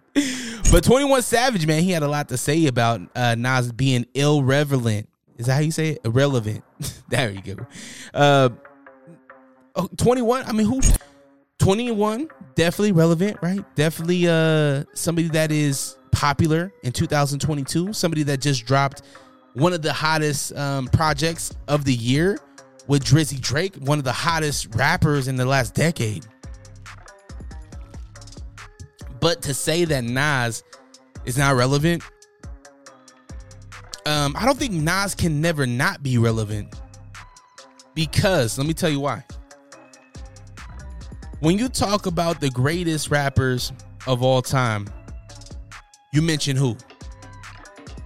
[0.70, 5.09] But 21 Savage, man, he had a lot to say about uh, Nas being irrelevant.
[5.37, 6.00] Is that how you say it?
[6.05, 6.64] Irrelevant.
[7.09, 7.66] there you go.
[8.12, 8.48] Uh,
[9.74, 10.81] oh, 21, I mean, who
[11.59, 18.66] 21 definitely relevant right definitely uh somebody that is popular in 2022 somebody that just
[18.66, 19.02] dropped
[19.55, 22.38] one of the hottest um, projects of the year
[22.87, 26.27] with Drizzy Drake one of the hottest rappers in the last decade
[29.27, 30.62] But to say that Nas
[31.25, 32.03] is not relevant,
[34.07, 36.72] um, I don't think Nas can never not be relevant.
[37.94, 39.25] Because let me tell you why.
[41.40, 43.72] When you talk about the greatest rappers
[44.07, 44.87] of all time,
[46.12, 46.77] you mention who?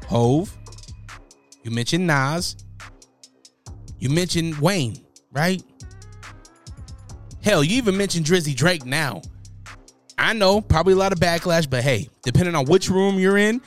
[0.07, 0.57] Hove.
[1.65, 2.57] You mentioned Nas.
[4.01, 5.63] You mentioned Wayne, right?
[7.43, 9.23] Hell, you even mentioned Drizzy Drake now.
[10.19, 13.61] I know, probably a lot of backlash, but hey, depending on which room you're in,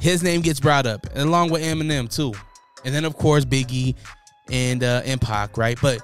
[0.00, 2.32] his name gets brought up, along with Eminem too,
[2.84, 3.94] and then of course Biggie
[4.50, 5.78] and uh, and Pac, right?
[5.80, 6.00] But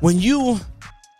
[0.00, 0.58] when you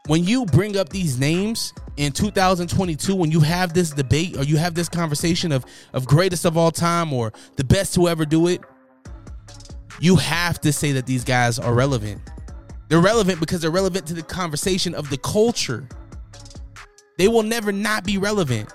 [0.06, 4.56] when you bring up these names in 2022, when you have this debate or you
[4.56, 8.48] have this conversation of of greatest of all time or the best to ever do
[8.48, 8.62] it,
[10.00, 12.20] you have to say that these guys are relevant.
[12.88, 15.88] They're relevant because they're relevant to the conversation of the culture.
[17.18, 18.72] They will never not be relevant.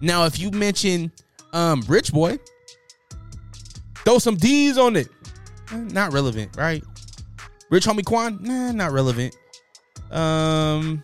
[0.00, 1.12] Now, if you mention
[1.52, 2.38] um Rich Boy,
[4.04, 5.08] throw some D's on it.
[5.72, 6.82] Eh, Not relevant, right?
[7.70, 9.36] Rich Homie Quan, nah, not relevant.
[10.10, 11.02] Um,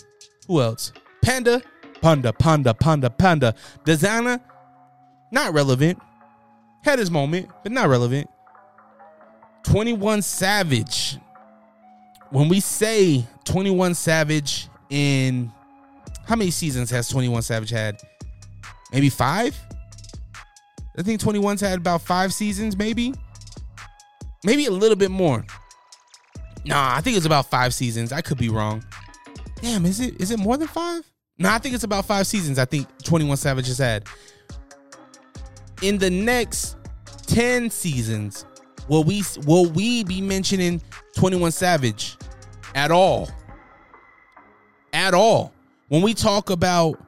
[0.48, 0.92] who else?
[1.22, 1.62] Panda,
[2.00, 3.54] Panda, Panda, Panda, Panda.
[3.84, 4.40] Desiigner,
[5.30, 6.00] not relevant.
[6.82, 8.28] Had his moment, but not relevant.
[9.66, 11.18] 21 Savage.
[12.30, 15.52] When we say 21 Savage in
[16.24, 18.00] how many seasons has 21 Savage had?
[18.92, 19.56] Maybe five?
[20.96, 23.12] I think 21's had about five seasons, maybe.
[24.44, 25.44] Maybe a little bit more.
[26.64, 28.12] Nah, I think it's about five seasons.
[28.12, 28.84] I could be wrong.
[29.60, 31.02] Damn, is it is it more than five?
[31.38, 32.58] No, I think it's about five seasons.
[32.58, 34.06] I think 21 Savage has had.
[35.82, 36.76] In the next
[37.26, 38.46] 10 seasons,
[38.88, 40.80] will we will we be mentioning
[41.16, 42.16] 21 Savage
[42.74, 43.28] at all?
[44.92, 45.52] At all.
[45.88, 47.00] When we talk about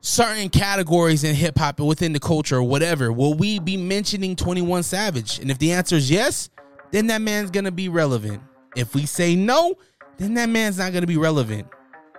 [0.00, 4.36] certain categories in hip hop and within the culture or whatever, will we be mentioning
[4.36, 5.38] 21 Savage?
[5.38, 6.50] And if the answer is yes,
[6.90, 8.42] then that man's gonna be relevant.
[8.76, 9.74] If we say no,
[10.18, 11.66] then that man's not gonna be relevant.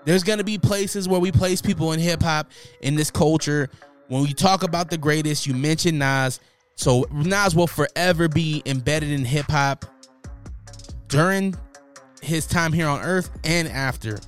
[0.06, 3.70] There's gonna be places where we place people in hip hop in this culture.
[4.08, 6.40] When we talk about the greatest, you mention Nas.
[6.76, 9.86] So Nas will forever be embedded in hip hop
[11.08, 11.56] during
[12.22, 14.20] his time here on earth and after.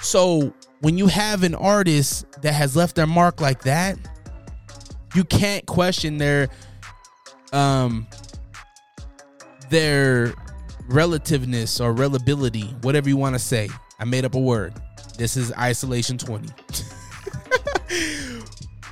[0.00, 3.98] So when you have an artist that has left their mark like that,
[5.14, 6.48] you can't question their
[7.52, 8.06] um
[9.70, 10.34] their
[10.88, 13.68] relativeness or reliability, whatever you want to say.
[13.98, 14.74] I made up a word.
[15.16, 16.48] This is isolation 20.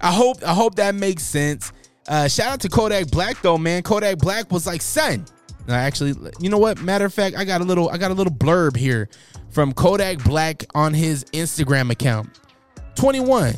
[0.01, 1.73] I hope I hope that makes sense.
[2.07, 3.83] Uh, shout out to Kodak Black though, man.
[3.83, 5.25] Kodak Black was like, son.
[5.67, 6.83] No, actually, you know what?
[6.83, 9.09] Matter of fact, I got a little I got a little blurb here
[9.51, 12.41] from Kodak Black on his Instagram account.
[12.97, 13.55] 21.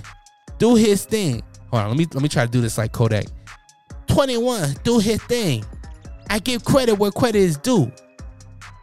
[0.59, 1.43] Do his thing.
[1.71, 3.27] Hold on, let me let me try to do this like Kodak.
[4.07, 5.65] 21, do his thing.
[6.31, 7.91] I give credit where credit is due.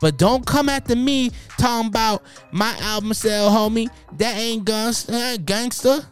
[0.01, 3.89] But don't come after me talking about my album sale, homie.
[4.17, 5.37] That ain't gangster.
[5.37, 6.05] gangster.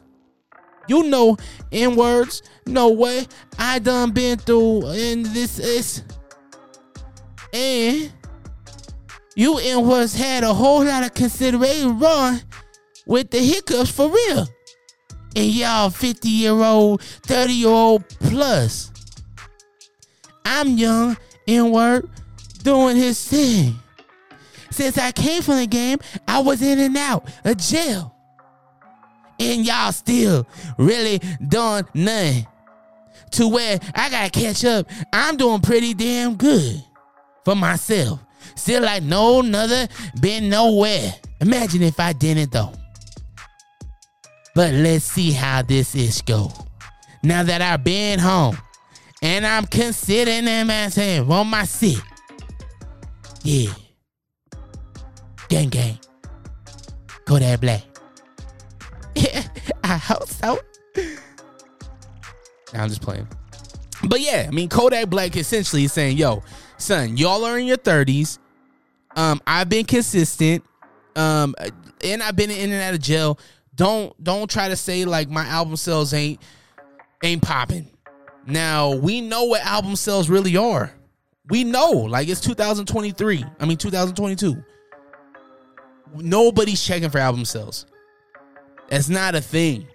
[0.91, 1.37] You know,
[1.71, 3.25] in words, no way.
[3.57, 6.03] I done been through, and this is,
[7.53, 8.11] and
[9.33, 12.41] you in words had a whole lot of consideration wrong
[13.05, 14.45] with the hiccups for real.
[15.33, 18.91] And y'all 50 year old, 30 year old plus.
[20.43, 21.15] I'm young,
[21.47, 22.09] in word,
[22.63, 23.75] doing his thing.
[24.71, 28.10] Since I came from the game, I was in and out of jail.
[29.41, 32.45] And y'all still really doing nothing.
[33.31, 34.87] To where I gotta catch up.
[35.11, 36.83] I'm doing pretty damn good
[37.45, 38.19] for myself.
[38.55, 39.87] Still like no another
[40.19, 41.13] been nowhere.
[41.39, 42.73] Imagine if I didn't though.
[44.53, 46.51] But let's see how this is go.
[47.23, 48.57] Now that I've been home
[49.21, 52.01] and I'm considering myself on my seat.
[53.43, 53.71] Yeah.
[55.47, 55.99] Gang gang.
[57.25, 57.90] Kodak Black.
[59.97, 60.59] Hope so.
[62.73, 63.27] Nah, I'm just playing.
[64.07, 66.43] But yeah, I mean Kodak Black essentially is saying, yo,
[66.77, 68.39] son, y'all are in your 30s.
[69.15, 70.63] Um, I've been consistent.
[71.15, 71.55] Um,
[72.03, 73.39] and I've been in and out of jail.
[73.75, 76.41] Don't don't try to say like my album sales ain't
[77.23, 77.89] ain't popping.
[78.45, 80.91] Now we know what album sales really are.
[81.49, 83.45] We know, like it's 2023.
[83.59, 84.63] I mean 2022.
[86.15, 87.85] Nobody's checking for album sales.
[88.91, 89.87] It's not a thing.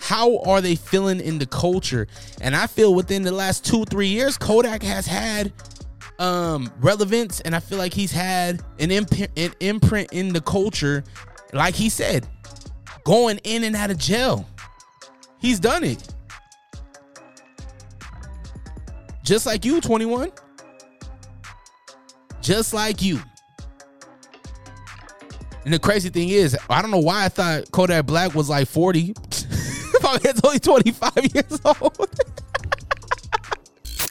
[0.00, 2.08] How are they feeling in the culture?
[2.40, 5.52] And I feel within the last two, three years, Kodak has had
[6.18, 11.04] um relevance, and I feel like he's had an an imprint in the culture
[11.52, 12.26] like he said,
[13.04, 14.46] going in and out of jail.
[15.38, 16.14] He's done it.
[19.22, 20.32] Just like you, 21.
[22.40, 23.20] Just like you.
[25.64, 28.68] And the crazy thing is, I don't know why I thought Kodak Black was like
[28.68, 29.14] 40.
[30.04, 32.10] It's only 25 years old.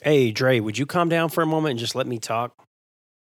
[0.04, 2.56] Hey, Dre, would you calm down for a moment and just let me talk?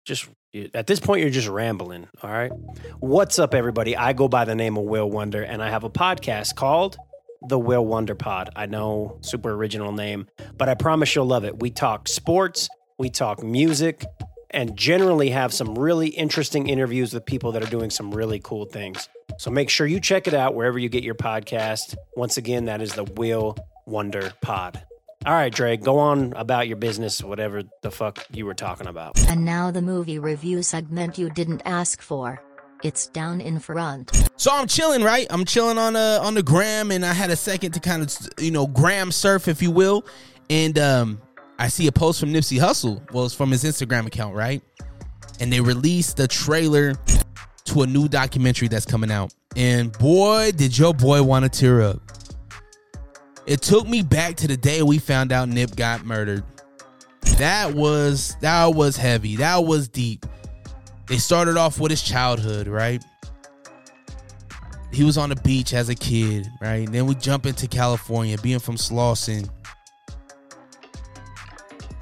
[0.04, 0.28] Just
[0.74, 2.06] at this point, you're just rambling.
[2.22, 2.52] All right.
[3.00, 3.96] What's up, everybody?
[3.96, 6.98] I go by the name of Will Wonder, and I have a podcast called
[7.48, 8.50] The Will Wonder Pod.
[8.56, 10.26] I know, super original name,
[10.58, 11.60] but I promise you'll love it.
[11.60, 14.04] We talk sports, we talk music,
[14.56, 18.64] and generally have some really interesting interviews with people that are doing some really cool
[18.64, 19.06] things.
[19.36, 21.94] So make sure you check it out wherever you get your podcast.
[22.16, 24.82] Once again, that is the Will Wonder Pod.
[25.26, 29.20] All right, Dre, go on about your business, whatever the fuck you were talking about.
[29.28, 32.40] And now the movie review segment you didn't ask for.
[32.82, 34.28] It's down in front.
[34.36, 35.26] So I'm chilling, right?
[35.28, 38.16] I'm chilling on uh on the gram, and I had a second to kind of
[38.38, 40.04] you know gram surf, if you will,
[40.48, 41.20] and um
[41.58, 43.10] I see a post from Nipsey Hussle.
[43.12, 44.62] Well, it's from his Instagram account, right?
[45.40, 46.94] And they released the trailer
[47.66, 51.82] to a new documentary that's coming out, and boy, did your boy want to tear
[51.82, 52.00] up.
[53.46, 56.44] It took me back to the day we found out Nip got murdered.
[57.38, 59.36] That was that was heavy.
[59.36, 60.26] That was deep.
[61.06, 63.04] They started off with his childhood, right?
[64.92, 66.90] He was on the beach as a kid, right?
[66.90, 69.48] then we jump into California, being from Slauson.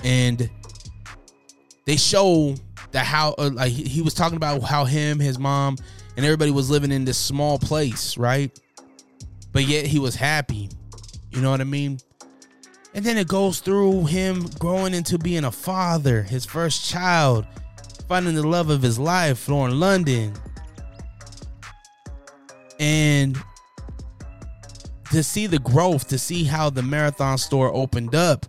[0.05, 0.49] And
[1.87, 2.55] they show
[2.93, 5.77] that how uh, like he was talking about how him, his mom,
[6.17, 8.57] and everybody was living in this small place, right?
[9.53, 10.69] But yet he was happy.
[11.31, 11.99] You know what I mean?
[12.95, 17.45] And then it goes through him growing into being a father, his first child,
[18.09, 20.33] finding the love of his life, Lauren London.
[22.79, 23.37] And
[25.11, 28.47] to see the growth, to see how the marathon store opened up,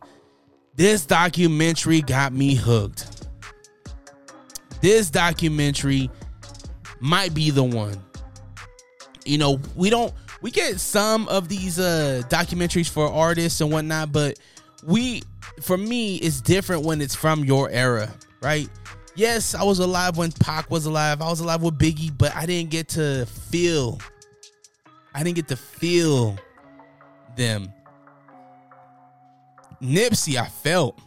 [0.75, 3.27] this documentary got me hooked.
[4.81, 6.09] This documentary
[6.99, 7.97] might be the one.
[9.25, 14.11] You know, we don't we get some of these uh documentaries for artists and whatnot,
[14.11, 14.37] but
[14.83, 15.23] we
[15.61, 18.69] for me it's different when it's from your era, right?
[19.15, 21.21] Yes, I was alive when Pac was alive.
[21.21, 23.99] I was alive with Biggie, but I didn't get to feel.
[25.13, 26.37] I didn't get to feel
[27.37, 27.71] them.
[29.85, 30.99] Nipsey, I felt.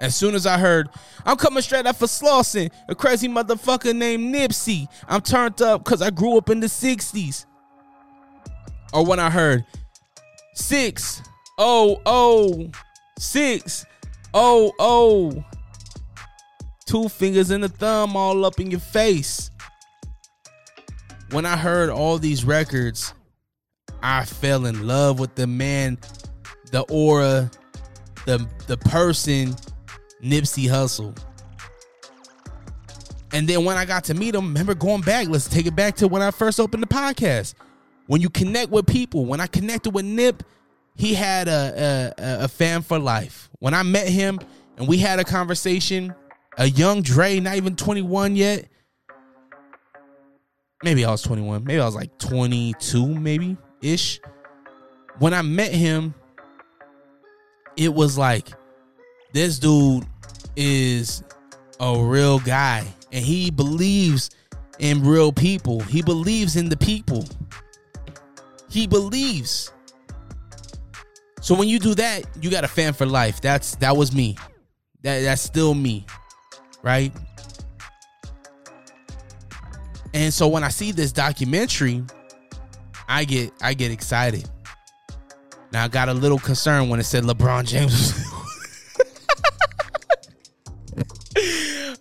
[0.00, 0.88] As soon as I heard,
[1.24, 4.88] I'm coming straight out for Slauson, a crazy motherfucker named Nipsey.
[5.08, 7.46] I'm turned up because I grew up in the 60s.
[8.92, 9.64] Or when I heard,
[10.54, 11.22] six,
[11.56, 12.70] oh, oh,
[13.18, 13.86] six,
[14.34, 15.44] oh, oh,
[16.84, 19.50] two fingers and a thumb all up in your face.
[21.30, 23.14] When I heard all these records,
[24.02, 25.98] I fell in love with the man,
[26.72, 27.50] the aura,
[28.26, 29.54] the the person,
[30.22, 31.16] Nipsey Hussle.
[33.32, 35.96] And then when I got to meet him, remember going back, let's take it back
[35.96, 37.54] to when I first opened the podcast.
[38.06, 40.42] When you connect with people, when I connected with Nip,
[40.94, 43.48] he had a, a, a fan for life.
[43.60, 44.38] When I met him
[44.76, 46.14] and we had a conversation,
[46.58, 48.68] a young Dre, not even 21 yet.
[50.84, 51.64] Maybe I was 21.
[51.64, 54.20] Maybe I was like 22, maybe ish.
[55.18, 56.14] When I met him,
[57.76, 58.48] it was like
[59.32, 60.04] this dude
[60.56, 61.22] is
[61.80, 64.30] a real guy and he believes
[64.78, 65.80] in real people.
[65.80, 67.24] He believes in the people.
[68.68, 69.72] He believes.
[71.40, 73.40] So when you do that, you got a fan for life.
[73.40, 74.36] That's that was me.
[75.02, 76.06] That that's still me.
[76.82, 77.12] Right?
[80.14, 82.04] And so when I see this documentary,
[83.08, 84.48] I get I get excited.
[85.72, 88.12] Now I got a little concerned when it said LeBron James.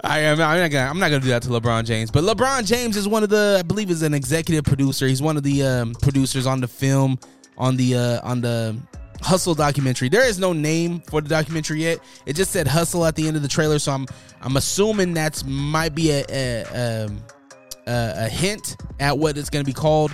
[0.04, 0.42] I am.
[0.42, 0.90] I'm not gonna.
[0.90, 2.12] I'm not gonna do that to LeBron James.
[2.12, 3.58] But LeBron James is one of the.
[3.60, 5.08] I believe is an executive producer.
[5.08, 7.18] He's one of the um, producers on the film
[7.58, 8.76] on the uh, on the
[9.22, 10.10] Hustle documentary.
[10.10, 12.00] There is no name for the documentary yet.
[12.26, 13.80] It just said Hustle at the end of the trailer.
[13.80, 14.06] So I'm
[14.42, 17.24] I'm assuming that's might be a a, um,
[17.88, 20.14] a, a hint at what it's gonna be called.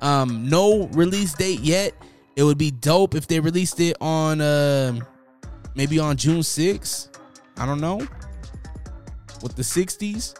[0.00, 1.92] Um, no release date yet.
[2.36, 4.98] It would be dope if they released it on uh,
[5.74, 7.08] maybe on June 6th.
[7.56, 8.06] I don't know.
[9.42, 10.38] With the 60s.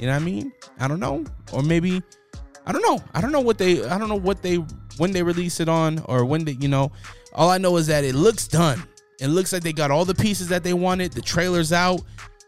[0.00, 0.52] You know what I mean?
[0.80, 1.24] I don't know.
[1.52, 2.02] Or maybe
[2.66, 2.98] I don't know.
[3.14, 4.56] I don't know what they I don't know what they
[4.96, 6.92] when they release it on or when they, you know.
[7.34, 8.82] All I know is that it looks done.
[9.20, 11.12] It looks like they got all the pieces that they wanted.
[11.12, 12.02] The trailer's out.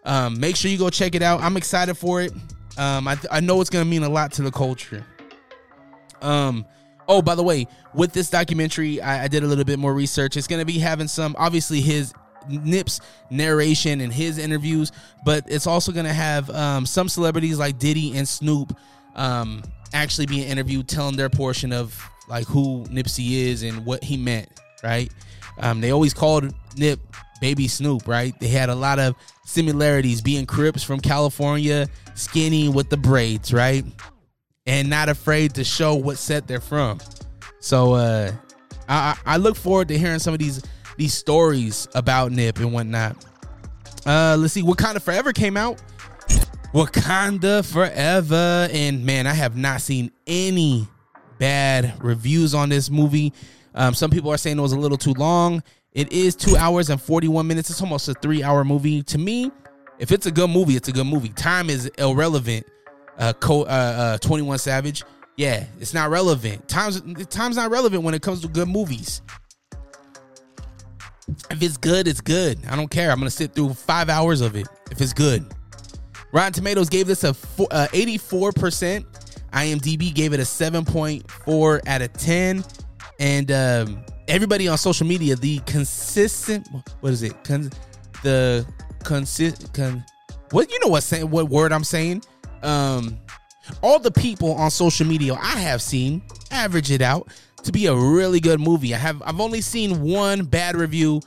[0.05, 1.41] Um, make sure you go check it out.
[1.41, 2.33] I'm excited for it.
[2.77, 5.05] Um, I, I know it's gonna mean a lot to the culture.
[6.23, 6.65] Um.
[7.07, 10.37] Oh, by the way, with this documentary, I, I did a little bit more research.
[10.37, 12.15] It's gonna be having some, obviously, his
[12.49, 13.01] Nip's
[13.31, 14.93] narration and his interviews,
[15.25, 18.77] but it's also gonna have um, some celebrities like Diddy and Snoop
[19.15, 21.99] um, actually being interviewed, telling their portion of
[22.29, 24.49] like who Nipsey is and what he meant.
[24.83, 25.11] Right?
[25.59, 27.01] Um, they always called Nip
[27.41, 28.07] Baby Snoop.
[28.09, 28.39] Right?
[28.41, 33.53] They had a lot of similarities, being Crips from California, skinny with the braids.
[33.53, 33.85] Right?
[34.67, 36.99] And not afraid to show what set they're from.
[37.61, 38.33] So uh,
[38.89, 40.62] I, I look forward to hearing some of these
[40.97, 43.25] these stories about Nip and whatnot.
[44.07, 45.83] Uh, let's see, Wakanda Forever came out.
[46.73, 50.87] Wakanda Forever, and man, I have not seen any
[51.39, 53.33] bad reviews on this movie.
[53.75, 55.62] Um, some people are saying it was a little too long.
[55.93, 57.71] It is two hours and 41 minutes.
[57.71, 59.03] It's almost a three hour movie.
[59.05, 59.51] To me,
[59.99, 61.31] if it's a good movie, it's a good movie.
[61.31, 62.67] Time is irrelevant
[63.19, 65.05] uh, co- uh, uh, 21 Savage.
[65.37, 66.69] Yeah, it's not relevant.
[66.69, 69.21] Time's time's not relevant when it comes to good movies.
[71.51, 72.59] If it's good, it's good.
[72.69, 73.11] I don't care.
[73.11, 75.45] I'm gonna sit through five hours of it if it's good.
[76.33, 79.05] Rotten Tomatoes gave this a uh, 84%.
[79.53, 82.65] IMDb gave it a 7.4 out of 10.
[83.21, 86.69] And um, everybody on social media, the consistent,
[87.01, 87.45] what is it?
[87.45, 87.71] Con-
[88.25, 88.67] the
[89.05, 90.05] consist, con-
[90.51, 91.31] what you know what saying?
[91.31, 92.25] What word I'm saying?
[92.65, 93.19] Um
[93.83, 97.29] all the people on social media I have seen average it out
[97.65, 98.95] to be a really good movie.
[98.95, 101.21] I have I've only seen one bad review,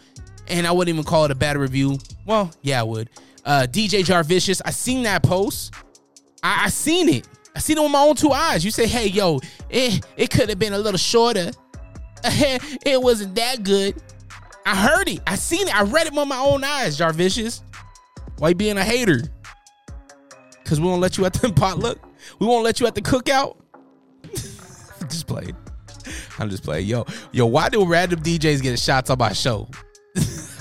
[0.47, 1.97] and I wouldn't even call it a bad review.
[2.25, 3.09] Well, yeah, I would.
[3.43, 5.73] Uh, DJ Jarvicious, I seen that post.
[6.43, 7.27] I, I seen it.
[7.55, 8.63] I seen it with my own two eyes.
[8.63, 11.51] You say, hey, yo, it it could have been a little shorter.
[12.23, 14.01] it wasn't that good.
[14.65, 15.21] I heard it.
[15.25, 15.75] I seen it.
[15.75, 17.61] I read it with my own eyes, Jarvicious.
[18.37, 19.21] Why you being a hater?
[20.67, 21.97] Cause we won't let you at the potluck.
[22.39, 23.55] We won't let you at the cookout.
[25.09, 25.55] just playing.
[26.39, 26.87] I'm just playing.
[26.87, 29.69] Yo, yo, why do random DJs get shots on my show?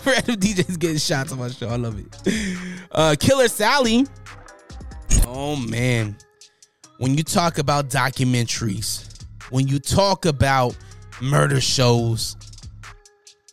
[0.06, 1.68] random DJs getting shots on my show.
[1.68, 2.38] I love it.
[2.92, 4.06] Uh, Killer Sally.
[5.26, 6.16] Oh man.
[6.98, 10.76] When you talk about documentaries, when you talk about
[11.20, 12.36] murder shows,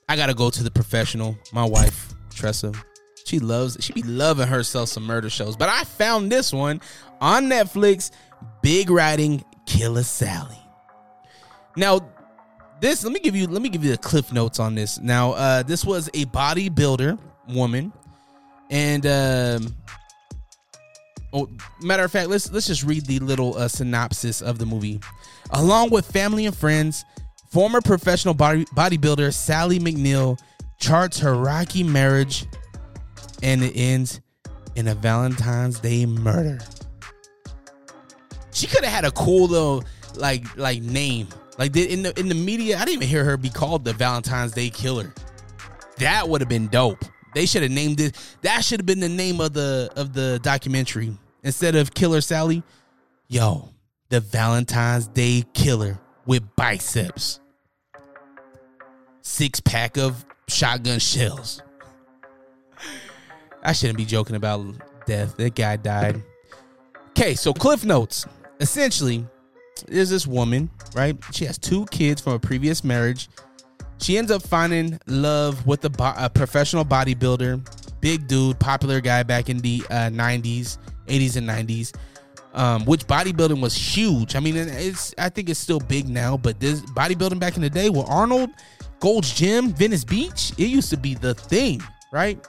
[0.08, 1.36] I gotta go to the professional.
[1.52, 2.74] My wife, Tressa.
[3.26, 5.56] She loves she be loving herself some murder shows.
[5.56, 6.82] But I found this one
[7.22, 8.12] on Netflix,
[8.62, 10.60] Big Writing Killer Sally.
[11.76, 12.02] Now,
[12.82, 15.00] this let me give you let me give you the cliff notes on this.
[15.00, 17.18] Now, uh this was a bodybuilder
[17.50, 17.94] woman
[18.70, 19.76] and um
[21.36, 21.50] Oh,
[21.82, 25.00] matter of fact, let's let's just read the little uh, synopsis of the movie.
[25.50, 27.04] Along with family and friends,
[27.50, 30.40] former professional body, bodybuilder Sally McNeil
[30.80, 32.46] charts her rocky marriage
[33.44, 34.22] and it ends
[34.76, 36.60] in a Valentine's Day murder.
[38.52, 39.84] She could have had a cool little
[40.16, 41.28] like like name.
[41.58, 44.54] Like in the in the media, I didn't even hear her be called the Valentine's
[44.54, 45.14] Day Killer.
[45.98, 47.04] That would have been dope.
[47.36, 48.16] They should have named it.
[48.42, 52.64] That should have been the name of the of the documentary instead of Killer Sally.
[53.28, 53.70] Yo,
[54.10, 57.40] the Valentine's Day Killer with biceps,
[59.22, 61.62] six pack of shotgun shells.
[63.64, 64.66] I shouldn't be joking about
[65.06, 65.38] death.
[65.38, 66.22] That guy died.
[67.10, 68.26] Okay, so Cliff Notes.
[68.60, 69.26] Essentially,
[69.88, 71.18] there's this woman, right?
[71.32, 73.30] She has two kids from a previous marriage.
[74.00, 79.24] She ends up finding love with a, bo- a professional bodybuilder, big dude, popular guy
[79.24, 81.96] back in the uh, 90s, 80s, and 90s.
[82.54, 84.36] Um, which bodybuilding was huge.
[84.36, 87.70] I mean, it's I think it's still big now, but this bodybuilding back in the
[87.70, 88.52] day with Arnold,
[89.00, 92.46] Gold's Gym, Venice Beach, it used to be the thing, right?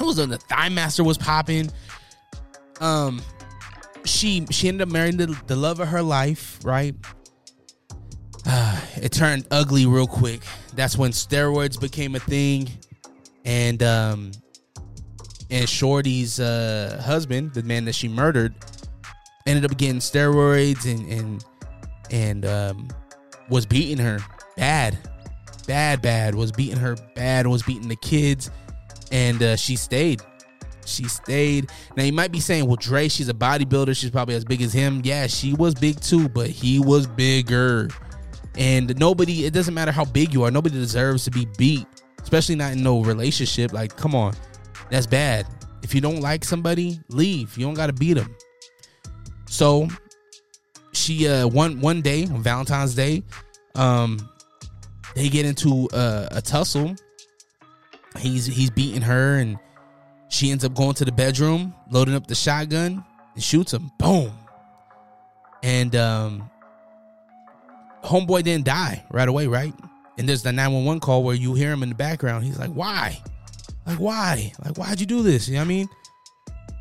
[0.00, 1.70] It was on the Thigh Master was popping.
[2.80, 3.20] Um,
[4.04, 6.94] she she ended up marrying the, the love of her life, right?
[8.46, 10.40] Uh, it turned ugly real quick.
[10.74, 12.70] That's when steroids became a thing,
[13.44, 14.32] and um,
[15.50, 18.54] and Shorty's uh husband, the man that she murdered,
[19.46, 21.44] ended up getting steroids and and
[22.10, 22.88] and um
[23.50, 24.20] was beating her
[24.56, 24.96] bad,
[25.66, 26.34] bad, bad.
[26.34, 27.46] Was beating her bad.
[27.46, 28.50] Was beating the kids
[29.10, 30.22] and uh, she stayed.
[30.86, 31.70] She stayed.
[31.96, 33.96] Now you might be saying, "Well, Dre, she's a bodybuilder.
[33.96, 37.88] She's probably as big as him." Yeah, she was big too, but he was bigger.
[38.56, 40.50] And nobody, it doesn't matter how big you are.
[40.50, 41.86] Nobody deserves to be beat,
[42.20, 43.72] especially not in no relationship.
[43.72, 44.34] Like, come on,
[44.90, 45.46] that's bad.
[45.82, 47.56] If you don't like somebody, leave.
[47.56, 48.34] You don't got to beat them.
[49.46, 49.88] So
[50.92, 53.22] she, uh, one one day on Valentine's Day,
[53.76, 54.18] um,
[55.14, 56.94] they get into uh, a tussle
[58.18, 59.58] he's he's beating her and
[60.28, 63.04] she ends up going to the bedroom loading up the shotgun
[63.34, 64.32] and shoots him boom
[65.62, 66.50] and um
[68.02, 69.74] homeboy didn't die right away, right?
[70.18, 72.44] And there's the 911 call where you hear him in the background.
[72.44, 73.18] He's like, why?
[73.86, 74.52] Like, why?
[74.64, 75.48] Like, why'd you do this?
[75.48, 75.88] You know what I mean?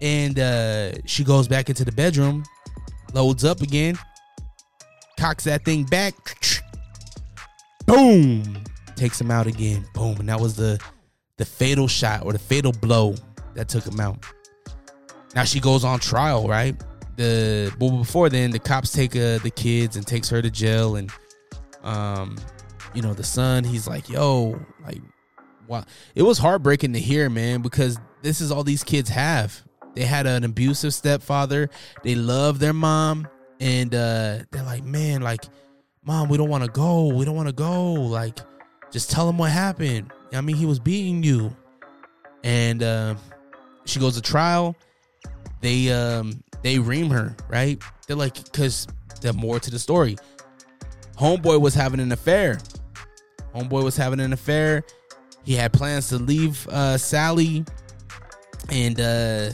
[0.01, 2.43] And uh, she goes back into the bedroom,
[3.13, 3.97] loads up again,
[5.17, 6.15] cocks that thing back,
[7.85, 8.63] boom,
[8.95, 10.79] takes him out again, boom, and that was the
[11.39, 13.15] the fatal shot or the fatal blow
[13.55, 14.23] that took him out.
[15.33, 16.75] Now she goes on trial, right?
[17.15, 20.97] The well before then, the cops take uh, the kids and takes her to jail,
[20.97, 21.11] and
[21.81, 22.37] um,
[22.93, 25.01] you know the son, he's like, yo, like,
[25.67, 25.83] wow,
[26.13, 29.63] it was heartbreaking to hear, man, because this is all these kids have.
[29.95, 31.69] They had an abusive stepfather.
[32.03, 33.27] They love their mom,
[33.59, 35.45] and uh, they're like, man, like,
[36.03, 37.07] mom, we don't want to go.
[37.07, 37.93] We don't want to go.
[37.93, 38.39] Like,
[38.91, 40.11] just tell them what happened.
[40.33, 41.55] I mean, he was beating you,
[42.43, 43.15] and uh,
[43.85, 44.75] she goes to trial.
[45.61, 47.81] They um they ream her, right?
[48.07, 48.87] They're like, because
[49.21, 50.17] the more to the story.
[51.17, 52.59] Homeboy was having an affair.
[53.53, 54.83] Homeboy was having an affair.
[55.43, 57.65] He had plans to leave uh, Sally,
[58.69, 59.49] and uh,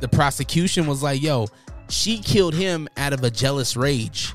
[0.00, 1.46] the prosecution was like, "Yo,
[1.88, 4.32] she killed him out of a jealous rage.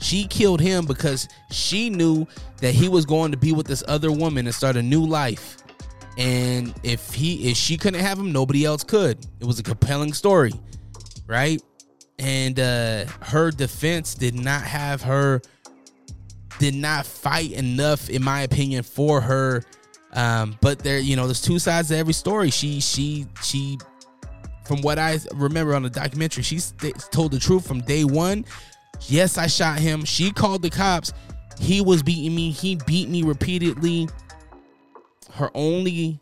[0.00, 2.26] She killed him because she knew
[2.58, 5.58] that he was going to be with this other woman and start a new life.
[6.16, 9.24] And if he if she couldn't have him, nobody else could.
[9.40, 10.52] It was a compelling story,
[11.26, 11.62] right?
[12.18, 15.40] And uh her defense did not have her
[16.58, 19.62] did not fight enough in my opinion for her
[20.12, 23.78] um but there you know there's two sides to every story she she she
[24.66, 28.44] from what i remember on the documentary she st- told the truth from day one
[29.08, 30.04] yes i shot him.
[30.04, 31.12] She called the cops.
[31.58, 32.50] He was beating me.
[32.50, 34.08] He beat me repeatedly.
[35.32, 36.20] Her only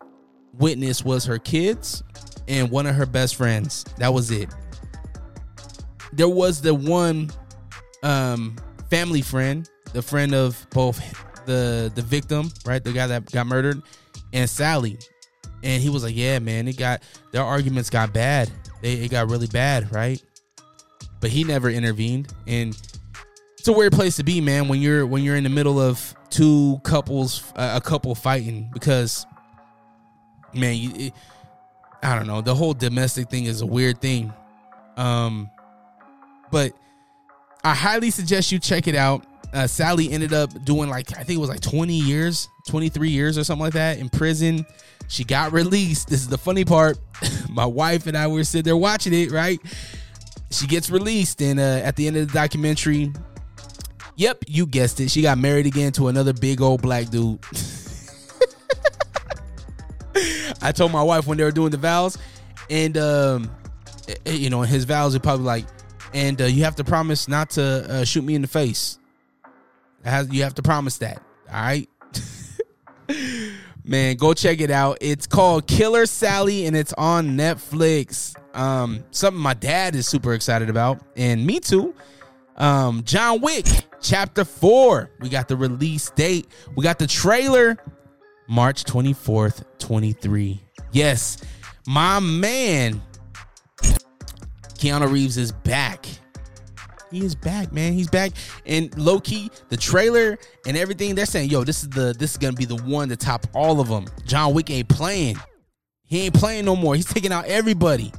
[0.53, 2.03] witness was her kids
[2.49, 3.85] and one of her best friends.
[3.99, 4.49] That was it.
[6.12, 7.31] There was the one
[8.03, 8.57] um
[8.91, 11.01] family friend the friend of both
[11.47, 12.83] the the victim right?
[12.83, 13.83] The guy that got murdered
[14.33, 14.99] and sally.
[15.62, 17.03] And he was like yeah man it got
[17.33, 18.51] their arguments got bad.
[18.81, 20.22] They, it got really bad right
[21.21, 22.33] but he never intervened.
[22.47, 22.77] And
[23.59, 26.14] it's a weird place to be man when you're when you're in the middle of
[26.31, 29.27] two couples uh, a couple fighting because
[30.55, 31.12] man you, it,
[32.03, 32.41] i don't know.
[32.41, 34.33] The whole domestic thing is a weird thing.
[34.97, 35.51] Um
[36.51, 36.73] but
[37.64, 39.25] i highly suggest you check it out.
[39.53, 43.39] Uh, sally ended up doing like i think it was like 20 years 23 years
[43.39, 44.64] or something like that in prison.
[45.09, 46.09] She got released.
[46.09, 46.99] This is the funny part.
[47.49, 49.59] My wife and i were sitting there watching it right
[50.51, 53.12] she gets released and uh, at the end of the documentary
[54.18, 55.12] Yep, you guessed it.
[55.12, 57.38] She got married again to another big old black dude.
[60.61, 62.18] I told my wife when they were doing the vows,
[62.68, 63.49] and um,
[64.26, 65.66] you know, his vows are probably like,
[66.12, 68.99] and uh, you have to promise not to uh, shoot me in the face.
[70.05, 71.22] You have to promise that.
[71.53, 71.88] All right.
[73.89, 74.99] Man, go check it out.
[75.01, 78.36] It's called Killer Sally and it's on Netflix.
[78.55, 81.95] Um, something my dad is super excited about, and me too.
[82.57, 83.64] Um, John Wick
[84.03, 85.11] Chapter 4.
[85.20, 86.49] We got the release date.
[86.76, 87.78] We got the trailer
[88.47, 90.61] March 24th, 23.
[90.93, 91.39] Yes,
[91.86, 93.01] my man
[94.78, 96.07] Keanu Reeves is back.
[97.11, 97.93] He is back, man.
[97.93, 98.33] He's back.
[98.67, 102.37] And low key, the trailer and everything, they're saying, yo, this is the this is
[102.37, 104.07] gonna be the one to top all of them.
[104.27, 105.37] John Wick ain't playing.
[106.05, 106.95] He ain't playing no more.
[106.95, 108.13] He's taking out everybody.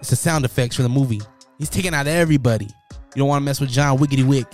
[0.00, 1.20] It's the sound effects for the movie.
[1.58, 2.66] He's taking out everybody.
[2.66, 4.46] You don't want to mess with John Wickety Wick.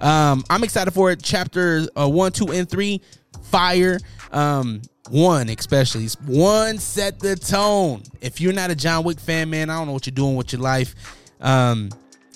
[0.00, 1.20] Um, I'm excited for it.
[1.22, 3.00] Chapter uh, one, two, and three,
[3.42, 3.98] fire.
[4.32, 6.06] Um, one especially.
[6.26, 8.02] One set the tone.
[8.20, 10.52] If you're not a John Wick fan, man, I don't know what you're doing with
[10.52, 10.94] your life.
[11.40, 11.90] Um,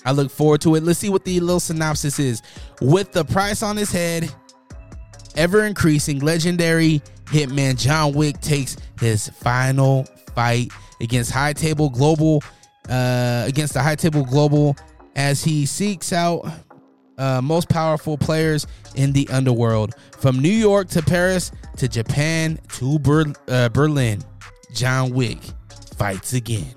[0.05, 0.83] I look forward to it.
[0.83, 2.41] Let's see what the little synopsis is.
[2.81, 4.33] With the price on his head,
[5.35, 10.05] ever increasing, legendary hitman John Wick takes his final
[10.35, 12.43] fight against High Table Global,
[12.89, 14.75] uh, against the High Table Global,
[15.15, 16.45] as he seeks out
[17.17, 19.93] uh, most powerful players in the underworld.
[20.17, 24.23] From New York to Paris to Japan to Ber- uh, Berlin,
[24.73, 25.39] John Wick
[25.97, 26.73] fights again.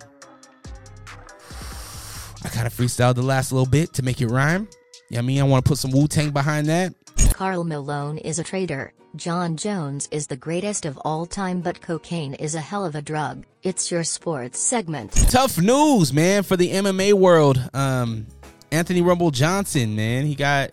[2.45, 4.69] I kind of freestyled the last little bit to make it rhyme.
[5.11, 6.95] Yeah, you know I mean, I want to put some Wu Tang behind that.
[7.33, 8.93] Karl Malone is a traitor.
[9.17, 13.01] Jon Jones is the greatest of all time, but cocaine is a hell of a
[13.01, 13.45] drug.
[13.63, 15.13] It's your sports segment.
[15.31, 17.59] Tough news, man, for the MMA world.
[17.73, 18.27] Um,
[18.73, 20.71] Anthony Rumble Johnson, man, he got.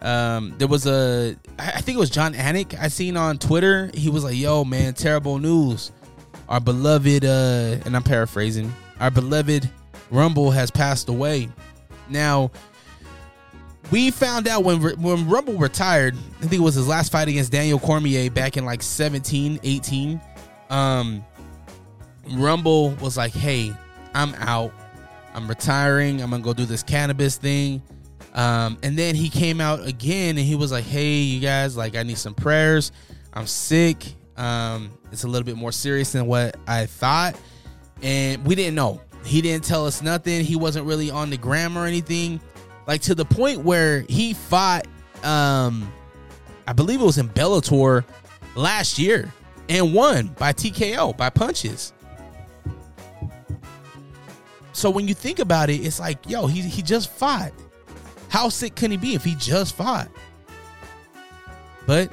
[0.00, 3.88] Um, there was a, I think it was Jon Anik I seen on Twitter.
[3.94, 5.92] He was like, "Yo, man, terrible news.
[6.48, 9.70] Our beloved, uh, and I'm paraphrasing, our beloved
[10.10, 11.48] Rumble has passed away.
[12.08, 12.50] Now,
[13.92, 17.52] we found out when when Rumble retired, I think it was his last fight against
[17.52, 20.20] Daniel Cormier back in like 17, 18.
[20.70, 21.24] Um,
[22.32, 23.72] Rumble was like, "Hey,
[24.14, 24.72] I'm out.
[25.34, 26.22] I'm retiring.
[26.22, 27.82] I'm gonna go do this cannabis thing."
[28.34, 31.96] Um, and then he came out again and he was like, "Hey, you guys, like,
[31.96, 32.92] I need some prayers.
[33.32, 34.14] I'm sick.
[34.36, 37.36] Um, it's a little bit more serious than what I thought."
[38.02, 39.00] And we didn't know.
[39.24, 40.44] He didn't tell us nothing.
[40.44, 42.40] He wasn't really on the gram or anything.
[42.86, 44.86] Like to the point where he fought,
[45.22, 45.92] um,
[46.66, 48.04] I believe it was in Bellator
[48.56, 49.32] last year
[49.68, 51.92] and won by TKO by punches.
[54.72, 57.52] So when you think about it, it's like, yo, he he just fought.
[58.28, 60.08] How sick can he be if he just fought?
[61.86, 62.12] But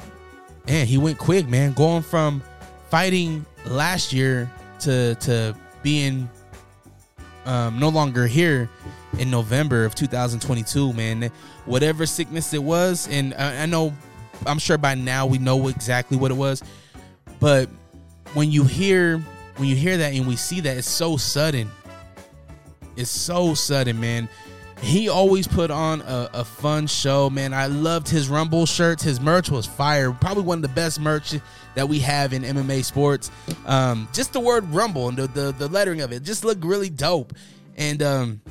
[0.68, 1.74] man, he went quick, man.
[1.74, 2.43] Going from
[2.89, 6.30] fighting last year to to being
[7.45, 8.70] um, no longer here
[9.18, 11.32] in November of 2022, man.
[11.66, 13.93] Whatever sickness it was, and I, I know,
[14.45, 16.62] I'm sure by now we know exactly what it was,
[17.39, 17.70] but
[18.34, 19.20] when you hear
[19.57, 21.70] when you hear that and we see that, it's so sudden.
[23.00, 24.28] It's so sudden, man.
[24.82, 27.54] He always put on a, a, fun show, man.
[27.54, 29.04] I loved his Rumble shirts.
[29.04, 30.12] His merch was fire.
[30.12, 31.36] Probably one of the best merch
[31.76, 33.30] that we have in MMA sports.
[33.66, 36.89] Um, just the word Rumble and the, the, the lettering of it just looked really
[36.89, 37.34] dope.
[37.78, 38.41] And um,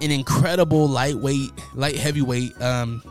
[0.00, 3.02] an incredible lightweight, light heavyweight um,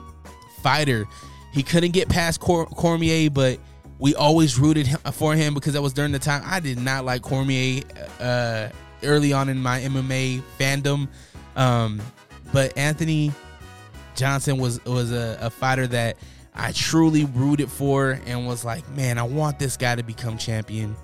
[0.61, 1.05] fighter.
[1.53, 3.59] He couldn't get past Cor- Cormier, but
[3.99, 7.21] we always rooted for him because that was during the time I did not like
[7.21, 7.83] Cormier
[8.19, 8.69] uh,
[9.03, 11.07] early on in my MMA fandom.
[11.55, 12.01] Um,
[12.53, 13.31] but Anthony
[14.15, 16.17] Johnson was was a, a, fighter that
[16.53, 20.95] I truly rooted for and was like, man, I want this guy to become champion.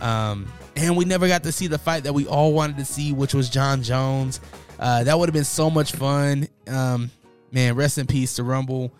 [0.00, 3.12] Um, and we never got to see the fight that we all wanted to see,
[3.12, 4.40] which was Jon Jones.
[4.78, 6.48] Uh, that would have been so much fun.
[6.66, 7.10] Um,
[7.52, 8.92] man, rest in peace to Rumble.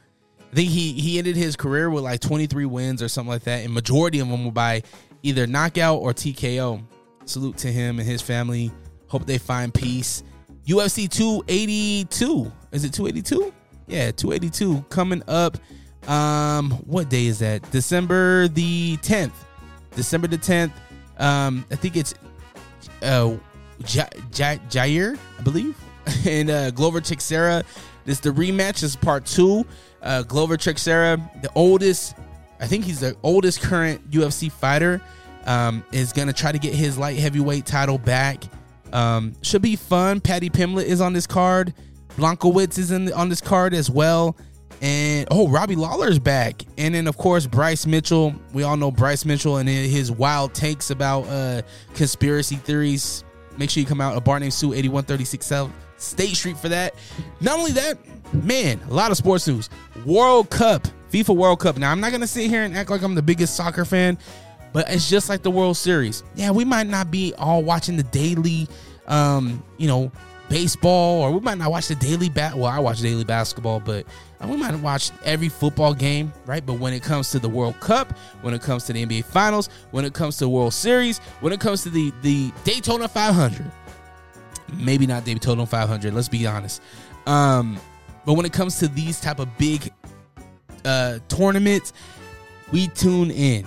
[0.53, 3.65] I think he he ended his career with like 23 wins or something like that,
[3.65, 4.83] and majority of them were by
[5.23, 6.83] either knockout or TKO.
[7.31, 8.73] Salute to him and his family.
[9.07, 10.25] Hope they find peace.
[10.67, 12.51] UFC 282.
[12.73, 13.53] Is it 282?
[13.87, 15.57] Yeah, 282 coming up.
[16.09, 17.69] Um, what day is that?
[17.71, 19.33] December the 10th.
[19.95, 20.73] December the 10th.
[21.19, 22.15] Um, I think it's
[23.03, 23.37] uh
[23.83, 25.77] Jair, I believe,
[26.27, 27.63] and uh, Glover Teixeira.
[28.05, 28.81] This is the rematch.
[28.81, 29.65] This is part two.
[30.03, 32.17] Uh, Glover Teixeira, the oldest,
[32.59, 35.01] I think he's the oldest current UFC fighter,
[35.47, 38.45] um, is gonna try to get his light heavyweight title back.
[38.93, 40.21] Um, should be fun.
[40.21, 41.75] Paddy Pimblett is on this card.
[42.17, 44.37] Blachowicz is in on this card as well.
[44.83, 46.63] And oh, Robbie Lawler's back.
[46.79, 48.35] And then of course Bryce Mitchell.
[48.53, 51.63] We all know Bryce Mitchell and his wild takes about uh,
[51.95, 53.25] conspiracy theories.
[53.59, 56.95] Make sure you come out a bar named Sue 8136 South State Street for that.
[57.41, 57.99] Not only that,
[58.33, 59.69] man, a lot of sports news.
[60.07, 61.77] World Cup, FIFA World Cup.
[61.77, 64.19] Now I'm not gonna sit here and act like I'm the biggest soccer fan,
[64.73, 66.23] but it's just like the World Series.
[66.35, 68.69] Yeah, we might not be all watching the daily,
[69.07, 70.13] um, you know,
[70.49, 72.55] baseball, or we might not watch the daily bat.
[72.55, 74.05] Well, I watch daily basketball, but
[74.45, 76.65] we might watch every football game, right?
[76.65, 79.69] But when it comes to the World Cup, when it comes to the NBA Finals,
[79.91, 83.71] when it comes to World Series, when it comes to the the Daytona 500,
[84.75, 86.13] maybe not Daytona 500.
[86.15, 86.83] Let's be honest.
[87.27, 87.79] Um,
[88.25, 89.93] but when it comes to these type of big
[90.85, 91.93] uh, tournaments,
[92.73, 93.67] we tune in,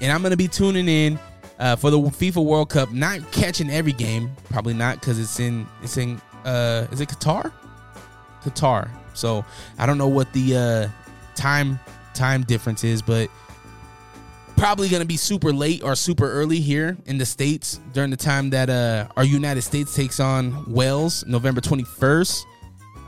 [0.00, 1.18] and I'm gonna be tuning in
[1.58, 2.92] uh, for the FIFA World Cup.
[2.92, 7.52] Not catching every game, probably not because it's in it's in uh, is it Qatar?
[8.42, 8.90] Qatar.
[9.14, 9.44] So
[9.78, 10.88] I don't know what the uh,
[11.34, 11.78] time
[12.14, 13.30] time difference is, but
[14.56, 18.50] probably to be super late or super early here in the states during the time
[18.50, 22.44] that uh, our United States takes on Wales, November twenty first.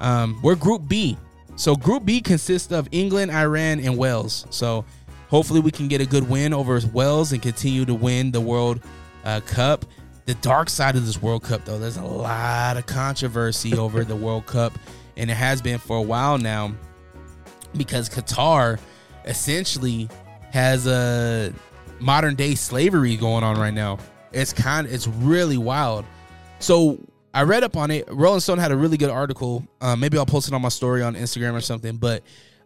[0.01, 1.17] Um, we're Group B,
[1.57, 4.47] so Group B consists of England, Iran, and Wales.
[4.51, 4.85] So
[5.37, 8.81] hopefully we can get a good win over Wells and continue to win the World
[9.23, 9.85] uh, Cup.
[10.25, 14.17] The dark side of this World Cup, though, there's a lot of controversy over the
[14.17, 14.73] World Cup
[15.19, 16.73] and it has been for a while now
[17.77, 18.81] because Qatar
[19.27, 20.09] essentially
[20.53, 21.53] has a
[22.01, 23.99] modern day slavery going on right now.
[24.33, 26.07] It's kind it's really wild.
[26.61, 26.99] So
[27.35, 28.09] I read up on it.
[28.11, 29.69] Rolling Stone had a really good article.
[29.83, 31.99] Uh, maybe I'll post it on my story on Instagram or something.
[31.99, 32.23] But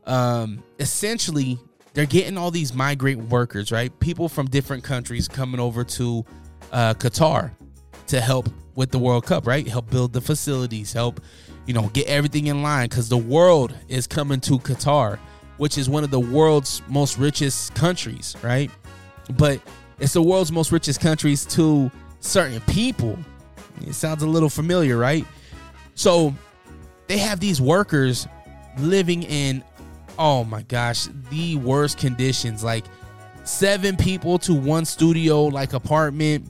[0.07, 1.59] um, essentially,
[1.95, 3.99] they're getting all these migrant workers, right?
[4.01, 6.25] People from different countries coming over to
[6.73, 7.53] uh, Qatar
[8.09, 9.67] to help with the World Cup, right?
[9.67, 11.21] Help build the facilities, help
[11.67, 15.19] you know, get everything in line because the world is coming to Qatar,
[15.57, 18.71] which is one of the world's most richest countries, right?
[19.37, 19.61] But
[19.99, 23.19] it's the world's most richest countries to certain people,
[23.87, 25.25] It sounds a little familiar, right?
[25.95, 26.35] So
[27.07, 28.27] they have these workers
[28.79, 29.63] living in,
[30.21, 32.63] oh my gosh, the worst conditions.
[32.63, 32.85] Like
[33.43, 36.49] seven people to one studio, like apartment.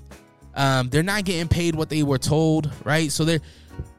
[0.55, 3.11] Um, they're not getting paid what they were told, right?
[3.11, 3.41] So they're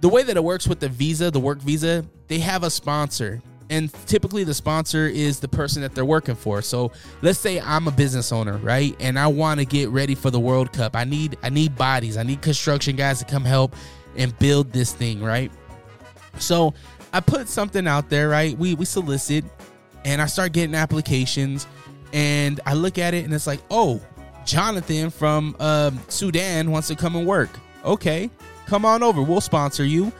[0.01, 3.41] the way that it works with the visa, the work visa, they have a sponsor.
[3.69, 6.61] And typically the sponsor is the person that they're working for.
[6.61, 6.91] So
[7.21, 8.93] let's say I'm a business owner, right?
[8.99, 10.97] And I want to get ready for the World Cup.
[10.97, 12.17] I need I need bodies.
[12.17, 13.73] I need construction guys to come help
[14.17, 15.49] and build this thing, right?
[16.37, 16.73] So
[17.13, 18.57] I put something out there, right?
[18.57, 19.45] We we solicit
[20.05, 21.67] and I start getting applications
[22.13, 24.01] and I look at it and it's like, oh,
[24.45, 27.49] Jonathan from um, Sudan wants to come and work.
[27.85, 28.29] Okay,
[28.65, 29.21] come on over.
[29.21, 30.11] We'll sponsor you.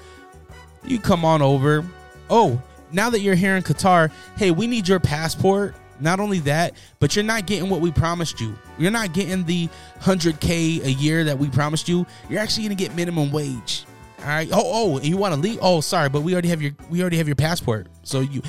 [0.83, 1.85] You come on over.
[2.29, 2.61] Oh,
[2.91, 5.75] now that you're here in Qatar, hey, we need your passport.
[5.99, 8.55] Not only that, but you're not getting what we promised you.
[8.79, 9.69] You're not getting the
[9.99, 12.07] 100K a year that we promised you.
[12.27, 13.85] You're actually going to get minimum wage.
[14.21, 14.49] All right.
[14.51, 15.59] Oh, oh, and you want to leave?
[15.61, 17.87] Oh, sorry, but we already have your we already have your passport.
[18.03, 18.41] So you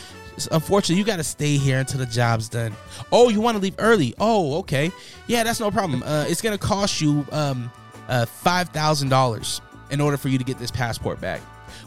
[0.50, 2.74] unfortunately you got to stay here until the job's done.
[3.10, 4.14] Oh, you want to leave early?
[4.18, 4.90] Oh, okay.
[5.26, 6.02] Yeah, that's no problem.
[6.02, 7.70] Uh, it's going to cost you um
[8.08, 9.60] uh $5,000
[9.90, 11.40] in order for you to get this passport back.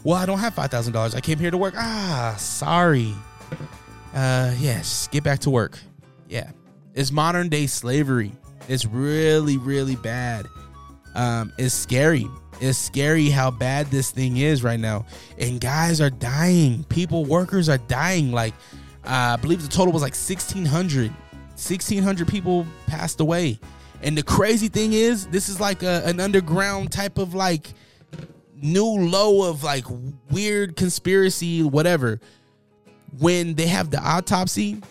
[0.04, 1.14] Well, I don't have $5,000.
[1.14, 1.74] I came here to work.
[1.76, 3.12] Ah, sorry.
[4.14, 5.78] Uh, yes, get back to work.
[6.28, 6.50] Yeah.
[6.94, 8.32] It's modern day slavery.
[8.68, 10.46] It's really, really bad.
[11.14, 12.26] Um, it's scary.
[12.60, 15.06] It's scary how bad this thing is right now.
[15.38, 16.84] And guys are dying.
[16.84, 18.32] People, workers are dying.
[18.32, 18.54] Like,
[19.04, 21.10] uh, I believe the total was like 1,600.
[21.10, 23.58] 1,600 people passed away.
[24.02, 27.72] And the crazy thing is, this is like a, an underground type of like
[28.60, 29.84] new low of like
[30.30, 32.20] weird conspiracy, whatever.
[33.18, 34.82] When they have the autopsy,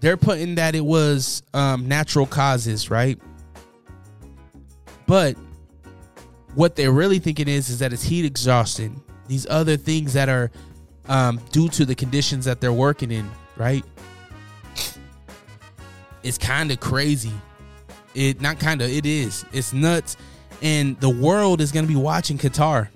[0.00, 3.18] they're putting that it was um, natural causes, right?
[5.06, 5.36] But
[6.54, 9.00] what they're really thinking is is that it's heat exhaustion.
[9.28, 10.50] These other things that are
[11.08, 13.84] um, due to the conditions that they're working in, right?
[16.22, 17.32] It's kind of crazy.
[18.14, 18.90] It not kind of.
[18.90, 19.44] It is.
[19.52, 20.16] It's nuts,
[20.60, 22.88] and the world is going to be watching Qatar.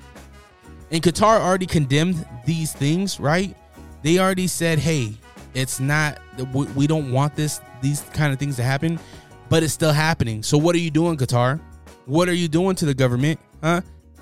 [0.90, 3.57] And Qatar already condemned these things, right?
[4.02, 5.14] They already said, "Hey,
[5.54, 6.18] it's not.
[6.54, 7.61] We don't want this.
[7.80, 9.00] These kind of things to happen."
[9.48, 10.42] But it's still happening.
[10.42, 11.61] So what are you doing, Qatar?
[12.07, 13.40] What are you doing to the government?
[13.62, 13.80] Huh?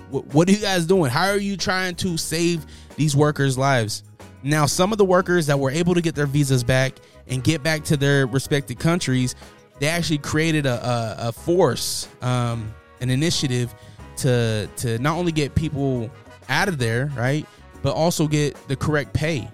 [0.09, 1.11] What are you guys doing?
[1.11, 2.65] How are you trying to save
[2.95, 4.03] these workers' lives?
[4.43, 6.93] Now, some of the workers that were able to get their visas back
[7.27, 9.35] and get back to their respective countries,
[9.79, 13.73] they actually created a, a, a force, um, an initiative
[14.17, 16.09] to to not only get people
[16.49, 17.45] out of there, right,
[17.81, 19.47] but also get the correct pay,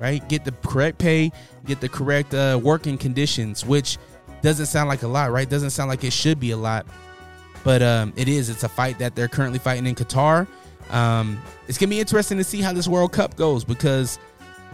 [0.00, 0.26] right?
[0.28, 1.30] Get the correct pay,
[1.66, 3.98] get the correct uh, working conditions, which
[4.42, 5.48] doesn't sound like a lot, right?
[5.48, 6.86] Doesn't sound like it should be a lot,
[7.64, 8.48] but um, it is.
[8.48, 10.46] It's a fight that they're currently fighting in Qatar.
[10.90, 14.18] Um, it's gonna be interesting to see how this World Cup goes because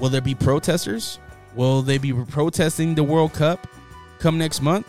[0.00, 1.18] will there be protesters?
[1.54, 3.66] Will they be protesting the World Cup
[4.18, 4.86] come next month?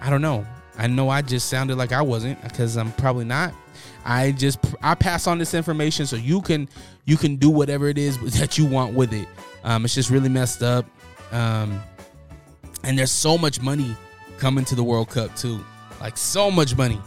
[0.00, 0.46] I don't know.
[0.78, 3.54] I know I just sounded like I wasn't because I'm probably not.
[4.04, 6.68] I just I pass on this information so you can
[7.06, 9.28] you can do whatever it is that you want with it.
[9.64, 10.86] Um, it's just really messed up.
[11.32, 11.80] Um,
[12.84, 13.96] and there's so much money
[14.38, 15.64] coming to the World Cup too.
[16.00, 17.00] Like so much money.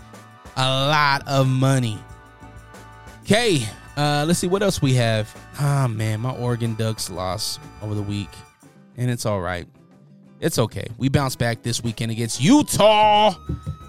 [0.62, 1.98] A lot of money.
[3.22, 5.34] Okay, uh, let's see what else we have.
[5.58, 8.28] Ah man, my Oregon Ducks lost over the week.
[8.98, 9.66] And it's all right.
[10.42, 10.86] It's okay.
[10.98, 13.36] We bounce back this weekend against Utah.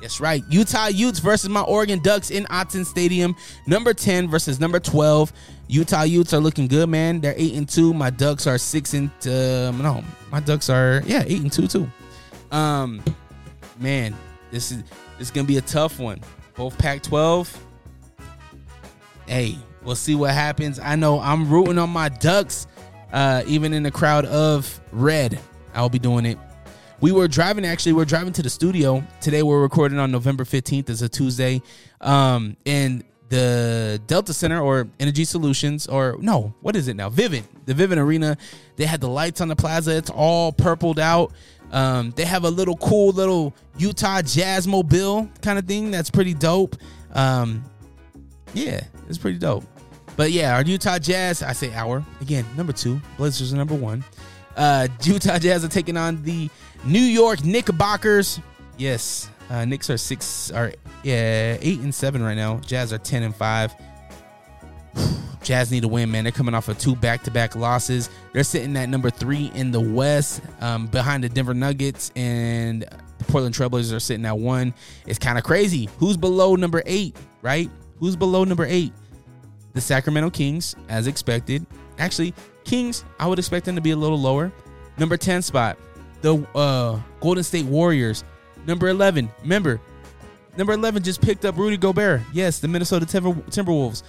[0.00, 0.44] That's right.
[0.48, 3.34] Utah Utes versus my Oregon Ducks in Autzen Stadium.
[3.66, 5.32] Number 10 versus number 12.
[5.66, 7.20] Utah Utes are looking good, man.
[7.20, 7.92] They're 8 and 2.
[7.92, 11.90] My Ducks are 6 and um, no, my Ducks are yeah, 8 and 2 too.
[12.52, 13.02] Um
[13.80, 14.14] man,
[14.52, 14.84] this is
[15.18, 16.20] this is going to be a tough one.
[16.60, 17.56] Both Pac-12.
[19.26, 20.78] Hey, we'll see what happens.
[20.78, 22.66] I know I'm rooting on my Ducks
[23.14, 25.40] uh even in the crowd of red.
[25.72, 26.36] I'll be doing it.
[27.00, 29.02] We were driving actually, we are driving to the studio.
[29.22, 31.62] Today we're recording on November 15th, it's a Tuesday.
[32.02, 37.08] Um, and the Delta Center or Energy Solutions, or no, what is it now?
[37.08, 38.36] Vivint, the Vivint Arena.
[38.76, 41.32] They had the lights on the plaza, it's all purpled out.
[41.72, 46.34] Um, they have a little cool little Utah Jazz mobile kind of thing that's pretty
[46.34, 46.76] dope.
[47.12, 47.64] Um,
[48.54, 49.64] yeah, it's pretty dope.
[50.16, 53.00] But yeah, our Utah Jazz, I say our again, number two.
[53.16, 54.04] Blazers are number one.
[54.56, 56.50] Uh, Utah Jazz are taking on the
[56.84, 58.40] New York Knickerbockers.
[58.76, 62.58] Yes, uh, Knicks are six, are yeah, eight and seven right now.
[62.58, 63.74] Jazz are ten and five.
[65.42, 66.24] Jazz need to win, man.
[66.24, 68.10] They're coming off of two back-to-back losses.
[68.32, 73.24] They're sitting at number three in the West, um, behind the Denver Nuggets, and the
[73.24, 74.74] Portland Trailblazers are sitting at one.
[75.06, 75.88] It's kind of crazy.
[75.98, 77.70] Who's below number eight, right?
[77.98, 78.92] Who's below number eight?
[79.72, 81.64] The Sacramento Kings, as expected.
[81.98, 82.34] Actually,
[82.64, 84.52] Kings, I would expect them to be a little lower.
[84.98, 85.78] Number 10 spot,
[86.20, 88.24] the uh, Golden State Warriors.
[88.66, 89.80] Number 11, remember,
[90.56, 92.20] number 11 just picked up Rudy Gobert.
[92.32, 94.02] Yes, the Minnesota Timber- Timberwolves.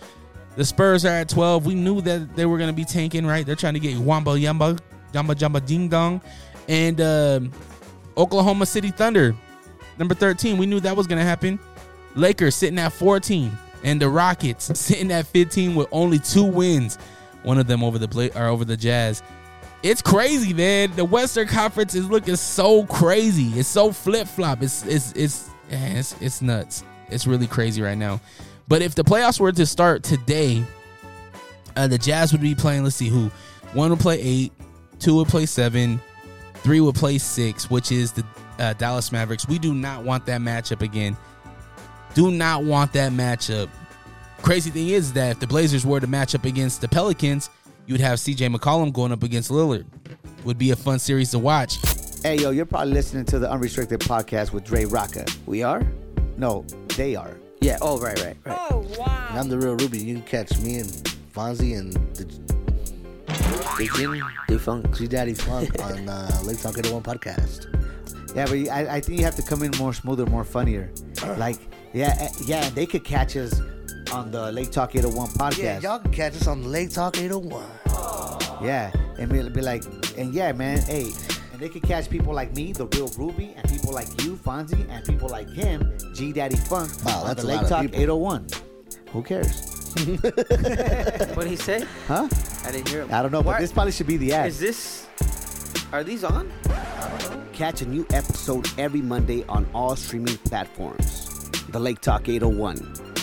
[0.55, 1.65] The Spurs are at 12.
[1.65, 3.45] We knew that they were going to be tanking, right?
[3.45, 4.79] They're trying to get Wamba Yamba,
[5.13, 6.21] Jamba Jamba Ding Dong.
[6.67, 7.51] And um
[8.17, 9.35] Oklahoma City Thunder,
[9.97, 10.57] number 13.
[10.57, 11.59] We knew that was going to happen.
[12.15, 13.51] Lakers sitting at 14.
[13.83, 16.97] And the Rockets sitting at 15 with only two wins.
[17.43, 19.23] One of them over the Bla- or over the Jazz.
[19.81, 20.91] It's crazy, man.
[20.95, 23.47] The Western Conference is looking so crazy.
[23.59, 24.61] It's so flip flop.
[24.61, 26.83] It's it's it's, it's it's nuts.
[27.09, 28.21] It's really crazy right now.
[28.71, 30.63] But if the playoffs were to start today,
[31.75, 32.85] uh, the Jazz would be playing.
[32.85, 33.29] Let's see who.
[33.73, 34.53] One would play eight,
[34.97, 35.99] two would play seven,
[36.53, 38.25] three would play six, which is the
[38.59, 39.45] uh, Dallas Mavericks.
[39.45, 41.17] We do not want that matchup again.
[42.13, 43.67] Do not want that matchup.
[44.41, 47.49] Crazy thing is that if the Blazers were to match up against the Pelicans,
[47.87, 49.85] you would have CJ McCollum going up against Lillard.
[50.45, 51.75] Would be a fun series to watch.
[52.23, 55.29] Hey, yo, you're probably listening to the Unrestricted podcast with Dre Rawka.
[55.45, 55.85] We are?
[56.37, 56.65] No,
[56.95, 57.40] they are.
[57.61, 57.77] Yeah.
[57.81, 58.57] Oh, right, right, right.
[58.71, 58.85] Oh,
[59.29, 59.99] And I'm the real Ruby.
[59.99, 60.89] You can catch me and
[61.33, 62.25] Fonzie and the
[63.77, 64.95] Big Jimmy, Big Funk.
[64.97, 67.67] G Daddy Funk on uh, Lake Talk 81 podcast.
[68.35, 70.91] Yeah, but I, I think you have to come in more smoother, more funnier.
[71.37, 71.57] Like,
[71.93, 73.61] yeah, eh, yeah, they could catch us
[74.11, 75.57] on the Lake Talk 801 podcast.
[75.57, 77.63] Yeah, y'all can catch us on Lake Talk 801.
[78.63, 79.83] Yeah, and be, be like,
[80.17, 83.69] and yeah, man, hey, and they could catch people like me, the real Ruby, and
[83.69, 87.47] people like you, Fonzie, and people like him, G Daddy Funk, Wow, on that's the
[87.47, 87.99] a Lake lot Talk people.
[88.01, 88.47] 801.
[89.11, 89.67] Who cares?
[91.35, 91.85] What did he say?
[92.07, 92.27] Huh?
[92.65, 93.13] I didn't hear him.
[93.13, 94.47] I don't know, but Why- this probably should be the ad.
[94.47, 95.07] Is this?
[95.91, 96.51] Are these on?
[97.53, 101.49] Catch a new episode every Monday on all streaming platforms.
[101.69, 102.77] The Lake Talk 801.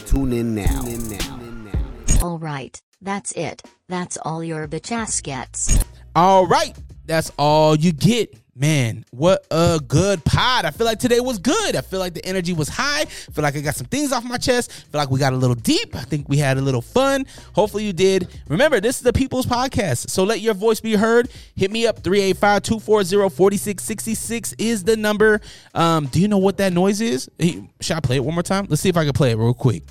[0.06, 0.82] Tune in now.
[0.82, 2.22] Tune in now.
[2.22, 3.62] All right, that's it.
[3.88, 5.82] That's all your bitch ass gets.
[6.14, 8.34] All right, that's all you get.
[8.54, 10.64] Man, what a good pod.
[10.64, 11.76] I feel like today was good.
[11.76, 13.02] I feel like the energy was high.
[13.02, 14.72] I feel like I got some things off my chest.
[14.72, 15.94] I feel like we got a little deep.
[15.94, 17.24] I think we had a little fun.
[17.52, 18.26] Hopefully you did.
[18.48, 20.10] Remember, this is the People's Podcast.
[20.10, 21.30] So let your voice be heard.
[21.54, 25.40] Hit me up 385-240-4666 is the number.
[25.72, 27.30] Um, do you know what that noise is?
[27.38, 28.66] Should I play it one more time?
[28.68, 29.84] Let's see if I can play it real quick.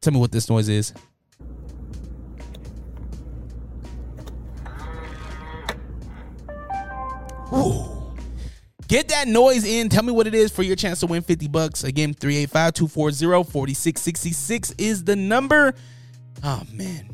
[0.00, 0.92] Tell me what this noise is.
[8.88, 9.88] Get that noise in.
[9.88, 11.84] Tell me what it is for your chance to win 50 bucks.
[11.84, 15.74] Again, 385-240-4666 is the number.
[16.42, 17.10] Oh man.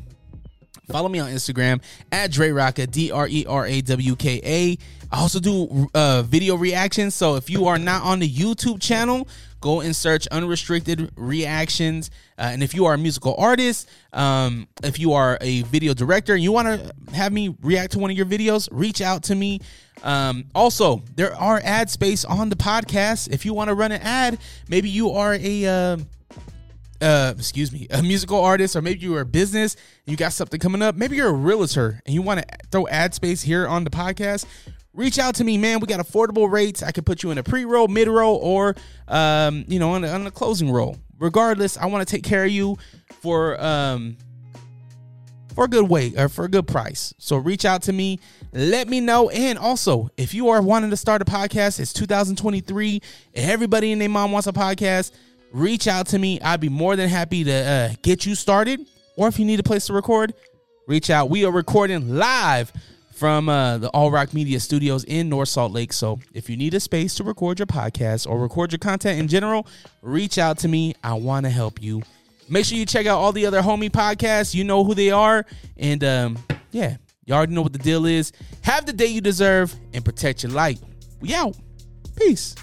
[0.89, 1.81] Follow me on Instagram
[2.11, 4.77] at Dre Rawka, D R E R A W K A.
[5.11, 7.13] I also do uh, video reactions.
[7.13, 9.27] So if you are not on the YouTube channel,
[9.59, 12.09] go and search unrestricted reactions.
[12.37, 16.33] Uh, and if you are a musical artist, um, if you are a video director
[16.33, 19.35] and you want to have me react to one of your videos, reach out to
[19.35, 19.59] me.
[20.03, 23.31] Um, also, there are ad space on the podcast.
[23.31, 24.39] If you want to run an ad,
[24.69, 25.65] maybe you are a.
[25.65, 25.97] Uh,
[26.99, 30.59] uh excuse me a musical artist or maybe you're a business and you got something
[30.59, 33.83] coming up maybe you're a realtor and you want to throw ad space here on
[33.83, 34.47] the podcast
[34.93, 37.43] reach out to me man we got affordable rates i can put you in a
[37.43, 38.75] pre-roll mid-roll or
[39.09, 42.45] um you know on a, on a closing roll regardless i want to take care
[42.45, 42.75] of you
[43.21, 44.17] for um
[45.57, 47.15] for a good way or for a good price.
[47.17, 48.19] So reach out to me,
[48.53, 49.29] let me know.
[49.29, 53.01] And also, if you are wanting to start a podcast, it's 2023
[53.35, 55.11] everybody and their mom wants a podcast,
[55.51, 56.39] reach out to me.
[56.41, 58.85] I'd be more than happy to uh, get you started.
[59.15, 60.33] Or if you need a place to record,
[60.87, 61.29] reach out.
[61.29, 62.71] We are recording live
[63.17, 65.91] from uh, the All Rock Media Studios in North Salt Lake.
[65.91, 69.27] So if you need a space to record your podcast or record your content in
[69.27, 69.65] general,
[70.03, 70.93] reach out to me.
[71.03, 72.03] I want to help you.
[72.47, 74.53] Make sure you check out all the other homie podcasts.
[74.53, 75.45] You know who they are.
[75.77, 76.37] And um,
[76.71, 76.97] yeah,
[77.27, 78.31] you already know what the deal is.
[78.61, 80.79] Have the day you deserve and protect your light.
[81.19, 81.55] We out.
[82.15, 82.55] Peace.